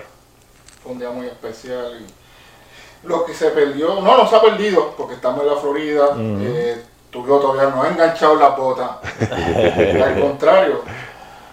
Fue 0.81 0.93
un 0.93 0.99
día 0.99 1.09
muy 1.09 1.25
especial. 1.27 1.99
Y 1.99 3.07
lo 3.07 3.25
que 3.25 3.33
se 3.33 3.49
perdió, 3.49 3.95
no, 4.01 4.17
no 4.17 4.25
se 4.29 4.35
ha 4.37 4.41
perdido, 4.41 4.93
porque 4.97 5.15
estamos 5.15 5.41
en 5.41 5.47
la 5.47 5.55
Florida. 5.57 6.05
eh, 6.17 6.81
tu 7.11 7.23
hijo 7.25 7.39
todavía 7.39 7.75
no 7.75 7.83
ha 7.83 7.89
enganchado 7.89 8.35
la 8.35 8.49
bota. 8.49 8.99
Al 10.05 10.19
contrario, 10.19 10.81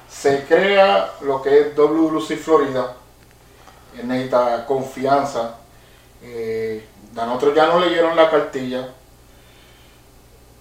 se 0.09 0.45
crea 0.45 1.11
lo 1.21 1.43
que 1.43 1.61
es 1.61 1.77
WLC 1.77 2.37
Florida. 2.37 2.95
Él 3.99 4.07
necesita 4.09 4.65
confianza. 4.65 5.57
Eh, 6.23 6.87
a 7.17 7.27
nosotros 7.27 7.55
ya 7.55 7.67
no 7.67 7.81
leyeron 7.81 8.17
la 8.17 8.31
cartilla. 8.31 8.89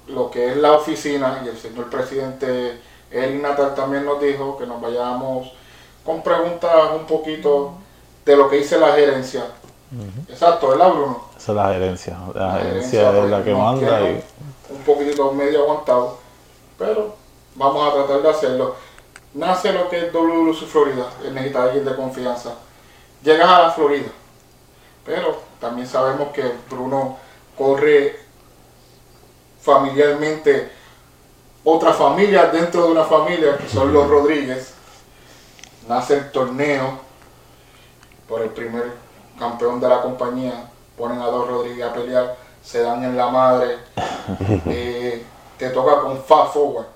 Lo 0.08 0.32
que 0.32 0.52
es 0.52 0.58
la 0.58 0.74
oficina, 0.74 1.42
y 1.46 1.50
el 1.50 1.58
señor 1.58 1.90
presidente 1.90 2.80
Eric 3.12 3.42
Natal 3.42 3.76
también 3.76 4.06
nos 4.06 4.22
dijo 4.22 4.58
que 4.58 4.66
nos 4.66 4.82
vayamos 4.82 5.52
con 6.04 6.24
preguntas 6.24 6.92
un 6.96 7.06
poquito 7.06 7.74
de 8.26 8.36
lo 8.36 8.50
que 8.50 8.58
dice 8.58 8.80
la 8.80 8.94
gerencia. 8.94 9.46
Exacto, 10.30 10.70
¿verdad, 10.70 10.92
Bruno? 10.92 11.24
Esa 11.38 11.52
es 11.52 11.56
la 11.56 11.74
gerencia. 11.74 12.18
La, 12.34 12.46
La 12.46 12.60
gerencia 12.60 13.00
gerencia, 13.00 13.24
es 13.24 13.30
la 13.30 13.38
pues, 13.38 13.46
que 13.46 13.54
manda 13.54 14.10
y 14.10 14.24
un 14.70 14.82
poquitito 14.84 15.32
medio 15.32 15.64
aguantado, 15.64 16.18
pero 16.78 17.16
vamos 17.56 17.88
a 17.88 17.94
tratar 17.94 18.22
de 18.22 18.30
hacerlo. 18.30 18.76
Nace 19.34 19.72
lo 19.72 19.90
que 19.90 20.08
es 20.08 20.14
WLC 20.14 20.66
Florida, 20.66 21.10
él 21.24 21.34
necesita 21.34 21.64
alguien 21.64 21.86
de 21.86 21.96
confianza. 21.96 22.56
Llegas 23.24 23.50
a 23.50 23.62
la 23.64 23.72
Florida, 23.72 24.10
pero 25.06 25.42
también 25.60 25.88
sabemos 25.88 26.30
que 26.30 26.52
Bruno 26.70 27.18
corre 27.58 28.20
familiarmente 29.62 30.72
otra 31.64 31.94
familia 31.94 32.46
dentro 32.46 32.86
de 32.86 32.92
una 32.92 33.04
familia, 33.04 33.58
que 33.58 33.68
son 33.68 33.92
los 33.92 34.08
Rodríguez. 34.08 34.74
Nace 35.88 36.16
el 36.16 36.32
torneo 36.32 37.00
por 38.28 38.42
el 38.42 38.50
primer 38.50 38.94
campeón 39.38 39.80
de 39.80 39.90
la 39.90 40.02
compañía, 40.02 40.70
ponen 40.98 41.20
a 41.20 41.26
dos 41.26 41.48
Rodríguez 41.48 41.86
a 41.86 41.94
pelear, 41.94 42.38
se 42.64 42.82
dan 42.82 43.04
en 43.04 43.18
la 43.18 43.28
madre. 43.28 43.78
Eh, 44.68 45.24
te 45.58 45.70
toca 45.70 46.02
con 46.02 46.24
Fast 46.24 46.54
Forward, 46.54 46.88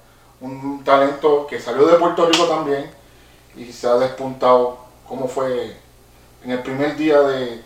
un 0.41 0.83
talento 0.83 1.47
que 1.47 1.59
salió 1.59 1.85
de 1.87 1.97
Puerto 1.97 2.25
Rico 2.25 2.45
también 2.45 2.91
y 3.55 3.65
se 3.71 3.87
ha 3.87 3.95
despuntado. 3.95 4.77
¿Cómo 5.07 5.27
fue 5.27 5.75
en 6.43 6.51
el 6.51 6.59
primer 6.61 6.95
día 6.95 7.21
de 7.21 7.61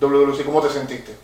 WWC? 0.00 0.44
¿Cómo 0.44 0.60
te 0.60 0.68
sentiste? 0.68 1.14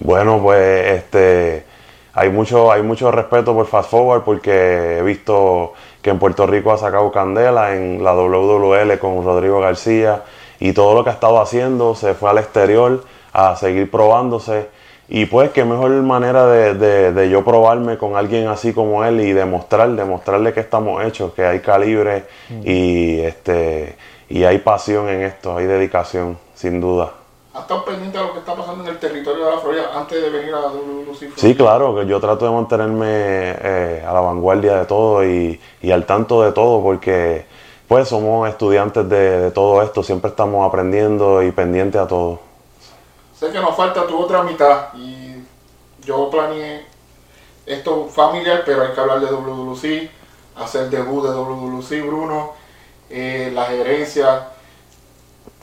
Bueno, 0.00 0.40
pues 0.42 0.98
este 0.98 1.64
hay 2.12 2.30
mucho, 2.30 2.70
hay 2.70 2.82
mucho 2.82 3.10
respeto 3.10 3.54
por 3.54 3.66
Fast 3.66 3.90
Forward 3.90 4.22
porque 4.22 4.98
he 4.98 5.02
visto 5.02 5.72
que 6.00 6.10
en 6.10 6.18
Puerto 6.18 6.46
Rico 6.46 6.70
ha 6.72 6.78
sacado 6.78 7.10
candela 7.10 7.74
en 7.74 8.04
la 8.04 8.14
WWL 8.14 8.98
con 8.98 9.24
Rodrigo 9.24 9.60
García 9.60 10.22
y 10.60 10.72
todo 10.72 10.94
lo 10.94 11.02
que 11.02 11.10
ha 11.10 11.14
estado 11.14 11.40
haciendo 11.40 11.96
se 11.96 12.14
fue 12.14 12.30
al 12.30 12.38
exterior 12.38 13.04
a 13.32 13.56
seguir 13.56 13.90
probándose. 13.90 14.68
Y 15.08 15.26
pues 15.26 15.50
qué 15.50 15.64
mejor 15.64 15.90
manera 16.02 16.46
de, 16.46 17.12
de, 17.12 17.28
yo 17.28 17.44
probarme 17.44 17.98
con 17.98 18.16
alguien 18.16 18.48
así 18.48 18.72
como 18.72 19.04
él 19.04 19.20
y 19.20 19.32
demostrar, 19.32 19.90
demostrarle 19.90 20.52
que 20.52 20.60
estamos 20.60 21.04
hechos, 21.04 21.34
que 21.34 21.44
hay 21.44 21.60
calibre 21.60 22.24
y 22.64 23.20
este 23.20 23.96
y 24.28 24.44
hay 24.44 24.58
pasión 24.58 25.08
en 25.08 25.22
esto, 25.22 25.56
hay 25.56 25.66
dedicación, 25.66 26.38
sin 26.54 26.80
duda. 26.80 27.12
¿Has 27.52 27.62
estado 27.62 27.84
pendiente 27.84 28.18
de 28.18 28.24
lo 28.24 28.32
que 28.32 28.40
está 28.40 28.54
pasando 28.54 28.82
en 28.82 28.90
el 28.90 28.98
territorio 28.98 29.44
de 29.44 29.50
la 29.52 29.58
Florida 29.58 29.90
antes 29.94 30.20
de 30.20 30.28
venir 30.28 30.54
a 30.54 30.60
WWC? 30.60 31.36
Sí, 31.36 31.54
claro, 31.54 31.94
que 31.94 32.06
yo 32.06 32.18
trato 32.18 32.46
de 32.46 32.50
mantenerme 32.50 33.06
eh, 33.06 34.04
a 34.04 34.12
la 34.12 34.20
vanguardia 34.20 34.78
de 34.78 34.86
todo 34.86 35.24
y, 35.24 35.60
y, 35.80 35.90
al 35.92 36.04
tanto 36.04 36.42
de 36.42 36.50
todo 36.50 36.82
porque 36.82 37.44
pues 37.86 38.08
somos 38.08 38.48
estudiantes 38.48 39.08
de, 39.08 39.40
de 39.40 39.50
todo 39.52 39.82
esto, 39.82 40.02
siempre 40.02 40.30
estamos 40.30 40.66
aprendiendo 40.66 41.42
y 41.42 41.52
pendientes 41.52 42.00
a 42.00 42.08
todo. 42.08 42.40
Sé 43.44 43.52
que 43.52 43.60
nos 43.60 43.76
falta 43.76 44.06
tu 44.06 44.18
otra 44.18 44.42
mitad 44.42 44.94
y 44.94 45.34
yo 46.02 46.30
planeé 46.30 46.86
esto 47.66 48.08
familiar, 48.08 48.62
pero 48.64 48.82
hay 48.82 48.94
que 48.94 49.00
hablar 49.00 49.20
de 49.20 49.26
WWC, 49.26 50.10
hacer 50.56 50.88
debut 50.88 51.22
de 51.22 51.34
WWC, 51.34 52.06
Bruno, 52.06 52.52
eh, 53.10 53.50
la 53.52 53.66
gerencia 53.66 54.48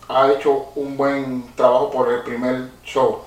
ha 0.07 0.31
hecho 0.31 0.67
un 0.75 0.95
buen 0.95 1.55
trabajo 1.55 1.89
por 1.89 2.11
el 2.11 2.21
primer 2.21 2.69
show. 2.85 3.21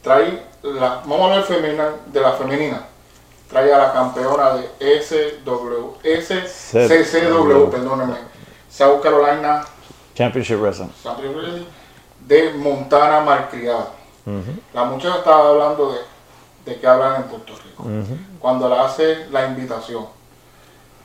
Trae 0.00 0.46
la, 0.62 1.02
vamos 1.04 1.22
a 1.22 1.24
hablar 1.24 1.42
femenina, 1.42 1.90
de 2.06 2.20
la 2.20 2.32
femenina. 2.34 2.86
Trae 3.50 3.74
a 3.74 3.78
la 3.78 3.92
campeona 3.92 4.54
de 4.54 5.02
SW, 5.02 5.96
SCCW, 6.04 7.68
perdónenme, 7.68 8.18
South 8.70 9.02
Carolina 9.02 9.64
Championship 11.02 11.34
Wrestling 11.34 11.83
de 12.26 12.54
Montana 12.54 13.20
Malcriada. 13.20 13.90
La 14.72 14.84
muchacha 14.84 15.18
estaba 15.18 15.50
hablando 15.50 15.92
de, 15.92 15.98
de 16.64 16.80
que 16.80 16.86
hablan 16.86 17.22
en 17.22 17.28
Puerto 17.28 17.52
Rico. 17.64 17.84
Cuando 18.38 18.68
le 18.68 18.78
hace 18.78 19.26
la 19.30 19.46
invitación, 19.46 20.06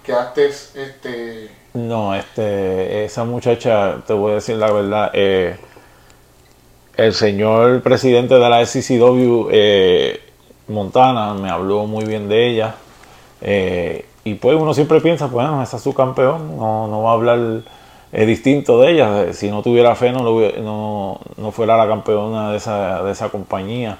que 0.04 0.14
antes 0.14 0.76
este 0.76 1.60
no, 1.74 2.16
este, 2.16 3.06
esa 3.06 3.24
muchacha, 3.26 4.02
te 4.08 4.14
voy 4.14 4.32
a 4.32 4.36
decir 4.36 4.56
la 4.56 4.72
verdad, 4.72 5.12
eh, 5.14 5.56
el 6.98 7.14
señor 7.14 7.82
presidente 7.84 8.34
de 8.34 8.50
la 8.50 8.66
SCCW 8.66 9.50
eh, 9.52 10.20
Montana 10.68 11.34
me 11.36 11.50
habló 11.50 11.86
muy 11.86 12.06
bien 12.06 12.28
de 12.28 12.48
ella. 12.48 12.76
Eh, 13.42 14.06
y 14.24 14.34
pues 14.34 14.60
uno 14.60 14.74
siempre 14.74 15.00
piensa, 15.00 15.30
pues, 15.30 15.48
bueno, 15.48 15.62
esa 15.62 15.78
es 15.78 15.84
su 15.84 15.94
campeón, 15.94 16.58
no, 16.58 16.88
no 16.88 17.04
va 17.04 17.12
a 17.12 17.14
hablar 17.14 17.62
es 18.12 18.28
distinto 18.28 18.82
de 18.82 18.92
ella. 18.92 19.34
Si 19.34 19.50
no 19.50 19.62
tuviera 19.62 19.96
fe, 19.96 20.12
no, 20.12 20.24
no, 20.24 21.20
no 21.38 21.52
fuera 21.52 21.78
la 21.78 21.88
campeona 21.88 22.52
de 22.52 22.58
esa, 22.58 23.04
de 23.04 23.12
esa 23.12 23.30
compañía. 23.30 23.98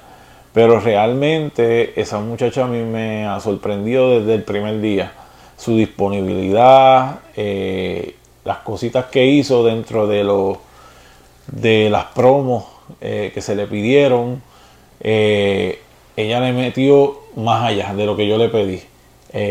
Pero 0.52 0.80
realmente 0.80 2.00
esa 2.00 2.18
muchacha 2.18 2.64
a 2.64 2.66
mí 2.66 2.82
me 2.82 3.24
ha 3.26 3.38
sorprendido 3.40 4.18
desde 4.18 4.34
el 4.34 4.42
primer 4.42 4.80
día. 4.80 5.12
Su 5.56 5.76
disponibilidad, 5.76 7.20
eh, 7.36 8.16
las 8.44 8.58
cositas 8.58 9.06
que 9.06 9.26
hizo 9.26 9.64
dentro 9.64 10.06
de, 10.06 10.24
los 10.24 10.58
de 11.46 11.88
las 11.90 12.06
promos 12.06 12.64
eh, 13.00 13.30
que 13.32 13.40
se 13.40 13.54
le 13.54 13.66
pidieron. 13.66 14.42
Eh, 15.00 15.80
ella 16.16 16.40
le 16.40 16.52
metió 16.52 17.20
más 17.36 17.64
allá 17.64 17.94
de 17.94 18.06
lo 18.06 18.16
que 18.16 18.26
yo 18.26 18.36
le 18.36 18.48
pedí. 18.48 18.82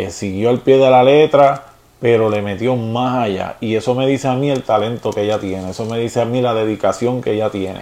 siguió 0.10 0.50
al 0.50 0.60
pie 0.60 0.78
de 0.78 0.90
la 0.90 1.04
letra 1.04 1.69
pero 2.00 2.30
le 2.30 2.42
metió 2.42 2.76
más 2.76 3.26
allá. 3.26 3.58
Y 3.62 3.76
eso 3.76 3.96
me 3.96 4.08
dice 4.08 4.28
a 4.28 4.36
mí 4.36 4.50
el 4.50 4.64
talento 4.64 5.12
que 5.12 5.24
ella 5.24 5.40
tiene, 5.40 5.72
eso 5.72 5.86
me 5.86 6.00
dice 6.00 6.22
a 6.22 6.26
mí 6.26 6.42
la 6.42 6.54
dedicación 6.54 7.22
que 7.22 7.34
ella 7.34 7.50
tiene. 7.50 7.82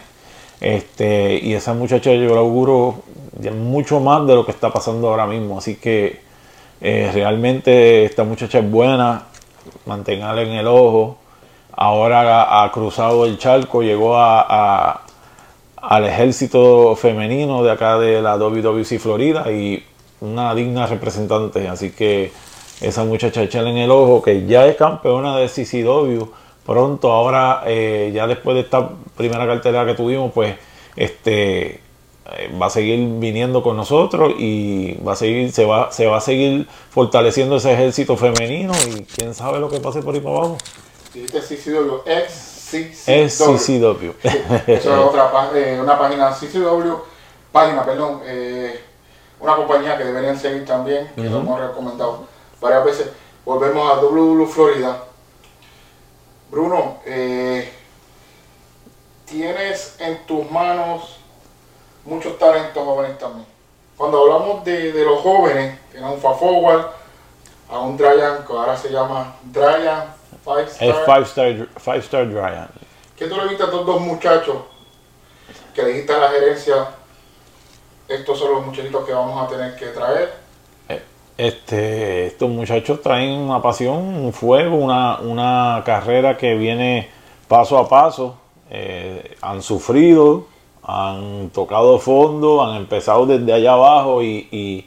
Este, 0.60 1.40
y 1.42 1.54
esa 1.54 1.74
muchacha 1.74 2.12
yo 2.14 2.34
le 2.34 2.38
auguro 2.38 3.04
mucho 3.56 4.00
más 4.00 4.26
de 4.26 4.34
lo 4.36 4.46
que 4.46 4.52
está 4.52 4.72
pasando 4.72 5.10
ahora 5.10 5.28
mismo. 5.28 5.58
Así 5.58 5.76
que 5.76 6.22
eh, 6.82 7.12
realmente 7.14 8.06
esta 8.06 8.24
muchacha 8.24 8.60
es 8.60 8.70
buena, 8.70 9.26
manténgala 9.86 10.42
en 10.42 10.50
el 10.50 10.68
ojo. 10.68 11.18
Ahora 11.74 12.64
ha, 12.64 12.72
cruzado 12.72 13.26
el 13.26 13.38
charco, 13.38 13.84
llegó 13.84 14.18
a, 14.18 15.04
al 15.76 16.06
ejército 16.06 16.96
femenino 16.96 17.64
de 17.64 17.72
acá 17.72 18.00
de 18.00 18.20
la 18.22 18.36
WWC 18.36 18.98
Florida 19.00 19.52
y 19.52 19.84
una 20.22 20.56
digna 20.56 20.88
representante. 20.88 21.68
Así 21.68 21.92
que 21.92 22.32
esa 22.82 23.04
muchacha 23.04 23.42
echarle 23.42 23.72
en 23.72 23.78
el 23.78 23.92
ojo 23.92 24.22
que 24.22 24.46
ya 24.46 24.66
es 24.68 24.76
campeona 24.76 25.38
de 25.38 25.48
CCW. 25.48 26.26
Pronto, 26.66 27.12
ahora, 27.12 27.64
eh, 27.66 28.12
ya 28.14 28.28
después 28.28 28.56
de 28.56 28.62
esta 28.62 28.90
primera 29.16 29.48
cartelera 29.48 29.86
que 29.86 29.94
tuvimos, 29.94 30.32
pues 30.34 30.56
este 30.96 31.80
eh, 32.36 32.58
va 32.62 32.66
a 32.66 32.70
seguir 32.70 33.00
viniendo 33.20 33.64
con 33.64 33.78
nosotros 33.78 34.34
y 34.38 34.96
va 34.96 35.14
a 35.14 35.16
seguir, 35.16 35.52
se 35.54 35.66
va, 35.66 35.92
se 35.92 36.08
va 36.08 36.18
a 36.18 36.22
seguir 36.22 36.68
fortaleciendo 36.90 37.56
ese 37.56 37.72
ejército 37.72 38.18
femenino 38.18 38.74
y 38.90 39.04
quién 39.04 39.34
sabe 39.34 39.60
lo 39.60 39.70
que 39.70 39.80
pase 39.80 40.02
por 40.02 40.14
ahí 40.14 40.20
para 40.20 40.36
abajo. 40.36 40.58
CCW, 41.14 42.02
ex 42.06 43.06
CCW. 43.06 44.12
Eso 44.68 44.68
es 44.68 44.88
otra 44.88 45.32
eh, 45.56 45.80
una 45.82 45.98
página 45.98 46.32
CCW, 46.32 46.96
página, 47.52 47.86
perdón, 47.86 48.20
una 49.40 49.56
compañía 49.56 49.98
que 49.98 50.04
deberían 50.04 50.38
seguir 50.38 50.66
también, 50.66 51.08
que 51.16 51.24
lo 51.24 51.38
hemos 51.38 51.60
recomendado 51.60 52.37
varias 52.60 52.86
veces. 52.86 53.10
Volvemos 53.46 53.92
a 53.92 54.02
WW 54.02 54.46
Florida. 54.46 55.04
Bruno, 56.50 57.00
eh, 57.06 57.72
tienes 59.26 59.96
en 60.00 60.26
tus 60.26 60.50
manos 60.50 61.18
muchos 62.06 62.38
talentos 62.38 62.84
jóvenes 62.84 63.18
también. 63.18 63.46
Cuando 63.98 64.22
hablamos 64.22 64.64
de, 64.64 64.94
los 65.04 65.22
jóvenes, 65.22 65.80
tienes 65.92 66.10
un 66.10 66.20
Fast 66.20 66.40
Forward, 66.40 66.88
a 67.70 67.80
un 67.80 67.98
Dryan, 67.98 68.46
que 68.46 68.54
ahora 68.54 68.78
se 68.78 68.90
llama 68.90 69.36
Dryan 69.44 70.14
Five 70.44 70.64
Star. 70.64 70.88
Es 70.88 70.96
Five 71.06 71.68
Star, 71.76 71.98
Star 71.98 72.30
Dryan. 72.30 72.70
¿Qué 73.18 73.28
tú 73.28 73.36
le 73.36 73.48
viste 73.48 73.64
a 73.64 73.66
estos 73.66 73.86
dos 73.86 74.00
muchachos 74.00 74.58
que 75.74 75.82
le 75.82 75.90
dijiste 75.90 76.14
a 76.14 76.20
la 76.20 76.30
gerencia? 76.30 76.88
Estos 78.08 78.40
son 78.40 78.52
los 78.52 78.66
muchachitos 78.66 79.06
que 79.06 79.14
vamos 79.14 79.46
a 79.46 79.50
tener 79.50 79.76
que 79.76 79.88
traer 79.88 80.47
este, 81.38 82.28
estos 82.28 82.50
muchachos 82.50 83.02
traen 83.02 83.40
una 83.40 83.62
pasión, 83.62 83.98
un 83.98 84.34
fuego, 84.34 84.76
una, 84.76 85.20
una 85.20 85.84
carrera 85.86 86.36
que 86.36 86.56
viene 86.56 87.10
paso 87.48 87.78
a 87.78 87.88
paso. 87.88 88.38
Eh, 88.70 89.36
han 89.42 89.62
sufrido, 89.62 90.48
han 90.84 91.50
tocado 91.54 92.00
fondo, 92.00 92.64
han 92.64 92.78
empezado 92.78 93.26
desde 93.26 93.54
allá 93.54 93.74
abajo 93.74 94.24
y, 94.24 94.86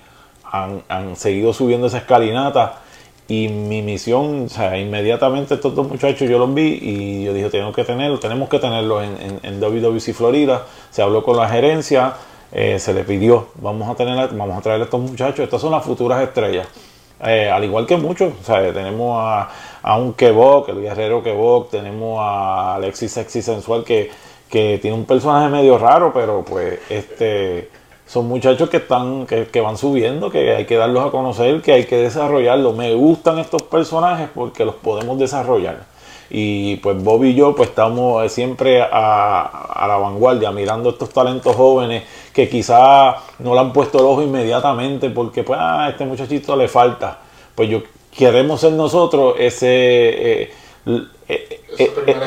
han, 0.53 1.15
seguido 1.15 1.53
subiendo 1.53 1.87
esa 1.87 1.99
escalinata. 1.99 2.81
Y 3.29 3.47
mi 3.47 3.81
misión, 3.81 4.47
o 4.47 4.49
sea, 4.49 4.77
inmediatamente 4.77 5.55
estos 5.55 5.73
dos 5.77 5.87
muchachos 5.87 6.29
yo 6.29 6.37
los 6.37 6.53
vi 6.53 6.81
y 6.83 7.25
yo 7.25 7.33
dije, 7.33 7.49
tenemos 7.49 7.77
que 7.77 7.85
tenerlos, 7.85 8.19
tenemos 8.19 8.49
que 8.49 8.59
tenerlos 8.59 9.05
en, 9.05 9.17
en, 9.21 9.41
en 9.45 9.61
WWC 9.61 10.13
Florida. 10.15 10.67
Se 10.91 11.01
habló 11.01 11.23
con 11.23 11.37
la 11.37 11.49
gerencia, 11.49 12.15
eh, 12.53 12.79
se 12.79 12.93
le 12.93 13.05
pidió, 13.05 13.49
vamos 13.57 13.89
a 13.89 13.95
tener, 13.95 14.17
vamos 14.35 14.59
a 14.59 14.61
traer 14.61 14.81
a 14.81 14.85
estos 14.85 15.01
muchachos, 15.01 15.41
estas 15.41 15.61
son 15.61 15.73
las 15.73 15.85
futuras 15.85 16.23
estrellas. 16.23 16.67
Eh, 17.23 17.51
al 17.51 17.63
igual 17.65 17.87
que 17.87 17.97
muchos, 17.97 18.33
tenemos 18.47 19.19
a, 19.21 19.51
a 19.83 19.97
un 19.99 20.15
Kebok, 20.15 20.71
el 20.71 20.81
guerrero 20.81 21.23
Kebok, 21.23 21.71
tenemos 21.71 22.19
a 22.21 22.77
Alexis 22.77 23.13
Sexy 23.13 23.43
Sensual 23.43 23.85
que, 23.85 24.11
que 24.49 24.79
tiene 24.81 24.97
un 24.97 25.05
personaje 25.05 25.49
medio 25.49 25.79
raro, 25.79 26.13
pero 26.13 26.45
pues 26.45 26.81
este 26.89 27.69
son 28.07 28.27
muchachos 28.27 28.69
que 28.69 28.79
están, 28.79 29.27
que, 29.27 29.47
que, 29.47 29.61
van 29.61 29.77
subiendo, 29.77 30.31
que 30.31 30.57
hay 30.57 30.65
que 30.65 30.77
darlos 30.77 31.07
a 31.07 31.11
conocer, 31.13 31.63
que 31.63 31.73
hay 31.73 31.85
que 31.85 31.97
desarrollarlos. 31.97 32.75
Me 32.75 32.93
gustan 32.95 33.39
estos 33.39 33.63
personajes 33.63 34.29
porque 34.35 34.65
los 34.65 34.75
podemos 34.75 35.17
desarrollar 35.17 35.90
y 36.31 36.77
pues 36.77 37.03
Bob 37.03 37.25
y 37.25 37.35
yo 37.35 37.57
pues 37.57 37.71
estamos 37.71 38.25
eh, 38.25 38.29
siempre 38.29 38.81
a, 38.81 39.85
la 39.87 39.97
vanguardia 39.97 40.53
mirando 40.53 40.91
estos 40.91 41.11
talentos 41.11 41.57
jóvenes 41.57 42.05
que 42.33 42.49
quizá 42.49 43.17
no 43.41 43.55
le 43.55 43.61
han 43.61 43.73
puesto 43.73 43.99
el 43.99 44.05
ojo 44.05 44.23
inmediatamente 44.23 45.11
porque 45.11 45.43
pues 45.43 45.59
a 45.59 45.85
ah, 45.85 45.91
este 45.91 46.05
muchachito 46.05 46.55
le 46.55 46.69
falta. 46.69 47.19
Pues 47.55 47.69
yo 47.69 47.83
queremos 48.17 48.61
ser 48.61 48.73
nosotros 48.73 49.35
ese 49.39 50.43
eh, 50.43 50.53
eh, 50.87 51.61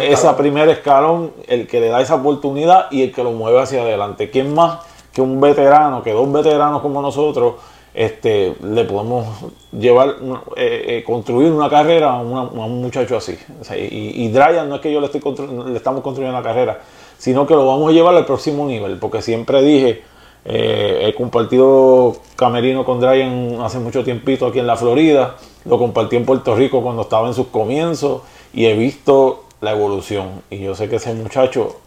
esa 0.01 0.35
primer 0.35 0.67
escalón 0.67 1.31
el 1.47 1.65
que 1.65 1.79
le 1.79 1.87
da 1.87 2.01
esa 2.01 2.15
oportunidad 2.15 2.91
y 2.91 3.03
el 3.03 3.13
que 3.13 3.23
lo 3.23 3.31
mueve 3.31 3.61
hacia 3.61 3.83
adelante. 3.83 4.29
Quién 4.29 4.53
más 4.53 4.79
que 5.13 5.21
un 5.21 5.39
veterano 5.39 6.03
que 6.03 6.11
dos 6.11 6.29
veteranos 6.29 6.81
como 6.81 7.01
nosotros 7.01 7.55
este, 7.93 8.55
le 8.63 8.85
podemos 8.85 9.27
llevar, 9.71 10.15
eh, 10.55 10.85
eh, 10.87 11.03
construir 11.05 11.51
una 11.51 11.69
carrera 11.69 12.13
a, 12.13 12.21
un 12.21 12.81
muchacho 12.81 13.17
así. 13.17 13.37
y, 13.77 14.25
y 14.25 14.29
Dryan 14.29 14.67
no 14.67 14.75
es 14.75 14.81
que 14.81 14.91
yo 14.91 14.99
le, 14.99 15.07
estoy 15.07 15.21
le 15.67 15.77
estamos 15.77 16.01
construyendo 16.01 16.37
una 16.37 16.45
carrera, 16.45 16.81
sino 17.17 17.45
que 17.45 17.53
lo 17.53 17.67
vamos 17.67 17.89
a 17.89 17.93
llevar 17.93 18.15
al 18.15 18.25
próximo 18.25 18.65
nivel, 18.65 18.97
porque 18.97 19.21
siempre 19.21 19.61
dije, 19.61 20.01
eh, 20.45 21.03
he 21.07 21.13
compartido 21.13 22.17
camerino 22.35 22.83
con 22.83 22.99
Dryan 22.99 23.61
hace 23.61 23.79
mucho 23.79 24.03
tiempito 24.03 24.47
aquí 24.47 24.59
en 24.59 24.67
la 24.67 24.75
Florida, 24.75 25.37
lo 25.65 25.77
compartí 25.77 26.15
en 26.15 26.25
Puerto 26.25 26.55
Rico 26.55 26.81
cuando 26.81 27.03
estaba 27.03 27.27
en 27.27 27.33
sus 27.33 27.47
comienzos 27.47 28.23
y 28.53 28.65
he 28.65 28.75
visto 28.75 29.45
la 29.61 29.71
evolución. 29.71 30.41
Y 30.49 30.59
yo 30.59 30.75
sé 30.75 30.89
que 30.89 30.97
ese 30.97 31.13
muchacho 31.13 31.77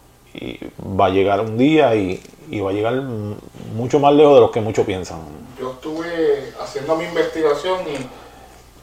va 0.99 1.07
a 1.07 1.09
llegar 1.09 1.41
un 1.41 1.57
día 1.57 1.95
y, 1.95 2.21
va 2.61 2.69
a 2.69 2.73
llegar 2.73 3.01
mucho 3.75 3.99
más 3.99 4.13
lejos 4.13 4.35
de 4.35 4.41
lo 4.41 4.51
que 4.51 4.61
muchos 4.61 4.85
piensan. 4.85 5.19
Yo 5.59 5.71
estuve 5.71 6.53
haciendo 6.59 6.95
mi 6.95 7.05
investigación 7.05 7.81
y 7.87 8.09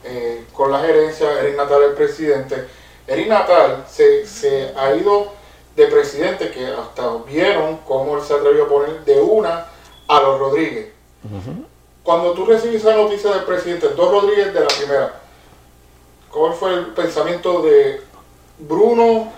eh, 0.05 0.45
con 0.53 0.71
la 0.71 0.81
gerencia, 0.81 1.41
Eric 1.41 1.57
Natal, 1.57 1.83
el 1.83 1.95
presidente. 1.95 2.67
Eric 3.07 3.29
Natal 3.29 3.85
se, 3.89 4.27
se 4.27 4.73
ha 4.77 4.95
ido 4.95 5.33
de 5.77 5.87
presidente 5.87 6.51
que 6.51 6.67
hasta 6.67 7.17
vieron 7.27 7.79
cómo 7.79 8.17
él 8.17 8.23
se 8.23 8.35
atrevió 8.35 8.65
a 8.65 8.69
poner 8.69 9.05
de 9.05 9.21
una 9.21 9.67
a 10.09 10.21
los 10.21 10.39
Rodríguez. 10.39 10.89
Cuando 12.03 12.33
tú 12.33 12.45
recibes 12.45 12.83
esa 12.83 12.95
noticia 12.95 13.31
del 13.31 13.45
presidente, 13.45 13.89
dos 13.89 14.11
Rodríguez 14.11 14.53
de 14.53 14.61
la 14.61 14.67
primera, 14.67 15.21
¿cuál 16.31 16.53
fue 16.53 16.75
el 16.75 16.87
pensamiento 16.89 17.63
de 17.63 18.03
Bruno, 18.59 19.33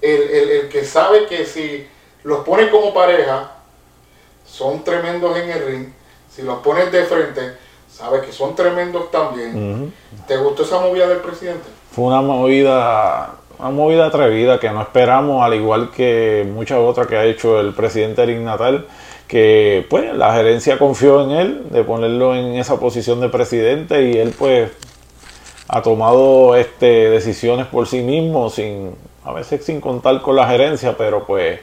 el, 0.00 0.68
que 0.68 0.84
sabe 0.84 1.26
que 1.26 1.44
si 1.44 1.86
los 2.22 2.44
pones 2.44 2.70
como 2.70 2.94
pareja, 2.94 3.52
son 4.46 4.84
tremendos 4.84 5.36
en 5.36 5.50
el 5.50 5.66
ring, 5.66 5.88
si 6.34 6.42
los 6.42 6.58
pones 6.58 6.90
de 6.90 7.04
frente, 7.04 7.52
sabe 7.90 8.22
que 8.22 8.32
son 8.32 8.56
tremendos 8.56 9.10
también. 9.10 9.92
¿Te 10.26 10.36
gustó 10.36 10.64
esa 10.64 10.80
movida 10.80 11.06
del 11.06 11.18
presidente? 11.18 11.68
Fue 11.92 12.04
una 12.04 12.20
movida 12.20 13.34
una 13.58 13.70
movida 13.70 14.06
atrevida 14.06 14.58
que 14.58 14.70
no 14.70 14.82
esperamos, 14.82 15.44
al 15.44 15.54
igual 15.54 15.90
que 15.90 16.46
muchas 16.52 16.78
otras 16.78 17.06
que 17.06 17.16
ha 17.16 17.24
hecho 17.24 17.60
el 17.60 17.72
presidente 17.72 18.26
Natal, 18.38 18.86
que 19.28 19.86
pues 19.88 20.12
la 20.14 20.34
gerencia 20.34 20.78
confió 20.78 21.22
en 21.22 21.30
él 21.30 21.62
de 21.70 21.84
ponerlo 21.84 22.34
en 22.34 22.56
esa 22.56 22.78
posición 22.78 23.20
de 23.20 23.28
presidente 23.28 24.10
y 24.10 24.18
él 24.18 24.34
pues 24.36 24.70
ha 25.68 25.82
tomado 25.82 26.56
este, 26.56 27.10
decisiones 27.10 27.66
por 27.66 27.86
sí 27.86 28.00
mismo, 28.02 28.50
sin, 28.50 28.94
a 29.24 29.32
veces 29.32 29.64
sin 29.64 29.80
contar 29.80 30.20
con 30.20 30.36
la 30.36 30.46
gerencia, 30.48 30.96
pero 30.98 31.24
pues 31.24 31.60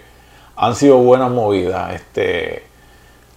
han 0.55 0.76
sido 0.76 0.97
buenas 0.97 1.30
movidas. 1.30 1.93
Este, 1.93 2.63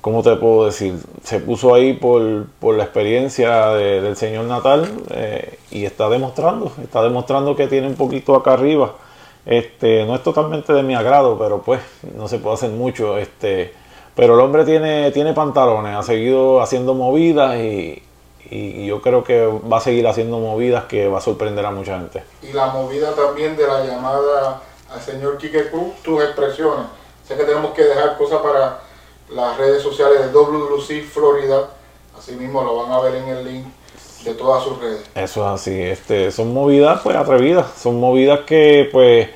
¿cómo 0.05 0.23
te 0.23 0.37
puedo 0.37 0.67
decir? 0.67 0.99
Se 1.23 1.41
puso 1.41 1.75
ahí 1.75 1.95
por, 1.95 2.21
la 2.77 2.85
experiencia 2.85 3.69
del 3.71 4.15
señor 4.19 4.45
Natal 4.45 4.87
eh, 5.09 5.59
y 5.71 5.87
está 5.87 6.11
demostrando, 6.11 6.71
está 6.83 7.03
demostrando 7.03 7.57
que 7.57 7.69
tiene 7.69 7.87
un 7.87 7.95
poquito 7.95 8.37
acá 8.37 8.53
arriba. 8.53 8.97
Este, 9.47 10.05
no 10.05 10.15
es 10.15 10.23
totalmente 10.23 10.75
de 10.75 10.83
mi 10.83 10.95
agrado, 10.95 11.39
pero 11.39 11.63
pues 11.63 11.81
no 12.15 12.29
se 12.29 12.37
puede 12.37 12.57
hacer 12.57 12.69
mucho. 12.69 13.17
Este, 13.17 13.73
pero 14.15 14.35
el 14.35 14.41
hombre 14.41 14.67
tiene, 14.67 15.11
tiene 15.11 15.33
pantalones, 15.33 15.97
ha 15.97 16.03
seguido 16.03 16.61
haciendo 16.61 16.93
movidas 16.93 17.57
y, 17.57 18.03
y, 18.51 18.85
yo 18.85 19.01
creo 19.01 19.25
que 19.25 19.47
va 19.47 19.79
a 19.79 19.81
seguir 19.81 20.07
haciendo 20.07 20.39
movidas 20.39 20.85
que 20.85 21.09
va 21.09 21.17
a 21.17 21.23
sorprender 21.23 21.65
a 21.65 21.71
mucha 21.71 21.97
gente. 21.99 22.23
Y 22.43 22.53
la 22.53 22.67
movida 22.67 23.15
también 23.15 23.57
de 23.57 23.67
la 23.67 23.83
llamada 23.83 24.61
al 24.93 25.01
señor 25.01 25.39
Quique 25.39 25.71
Cruz, 25.71 25.95
tus 26.03 26.23
expresiones. 26.23 26.89
Sé 27.27 27.39
que 27.39 27.45
tenemos 27.45 27.73
que 27.73 27.85
dejar 27.85 28.19
cosas 28.19 28.43
para 28.43 28.81
las 29.31 29.57
redes 29.57 29.83
sociales 29.83 30.21
de 30.21 30.33
WWC 30.33 31.05
Florida. 31.05 31.71
Asimismo 32.19 32.63
lo 32.63 32.77
van 32.77 32.93
a 32.93 33.01
ver 33.01 33.17
en 33.17 33.29
el 33.29 33.45
link 33.45 33.67
de 34.25 34.35
todas 34.35 34.65
sus 34.65 34.79
redes. 34.79 35.05
Eso 35.15 35.43
es 35.43 35.61
así. 35.61 35.81
Este, 35.81 36.31
son 36.31 36.53
movidas 36.53 37.01
pues 37.03 37.17
atrevidas. 37.17 37.73
Son 37.77 37.99
movidas 37.99 38.41
que 38.41 38.89
pues 38.91 39.29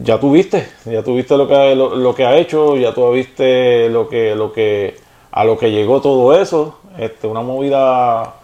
ya 0.00 0.18
tuviste. 0.20 0.68
Ya 0.84 1.02
tuviste 1.02 1.36
lo 1.36 1.48
que, 1.48 1.74
lo, 1.74 2.14
que 2.14 2.24
ha 2.24 2.36
hecho. 2.36 2.76
Ya 2.76 2.92
tú 2.92 3.10
viste 3.12 3.88
lo 3.88 4.08
que, 4.08 4.34
lo 4.34 4.52
que, 4.52 4.96
a 5.30 5.44
lo 5.44 5.56
que 5.58 5.70
llegó 5.70 6.00
todo 6.00 6.38
eso. 6.38 6.78
Este, 6.98 7.26
una 7.26 7.42
movida 7.42 8.34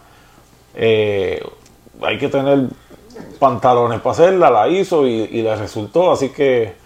eh, 0.75 1.43
hay 2.03 2.19
que 2.19 2.29
tener 2.29 2.67
pantalones 3.39 4.01
para 4.01 4.13
hacerla, 4.13 4.51
la 4.51 4.69
hizo 4.69 5.07
y, 5.07 5.29
y 5.31 5.43
le 5.43 5.55
resultó. 5.57 6.13
Así 6.13 6.31
que 6.31 6.82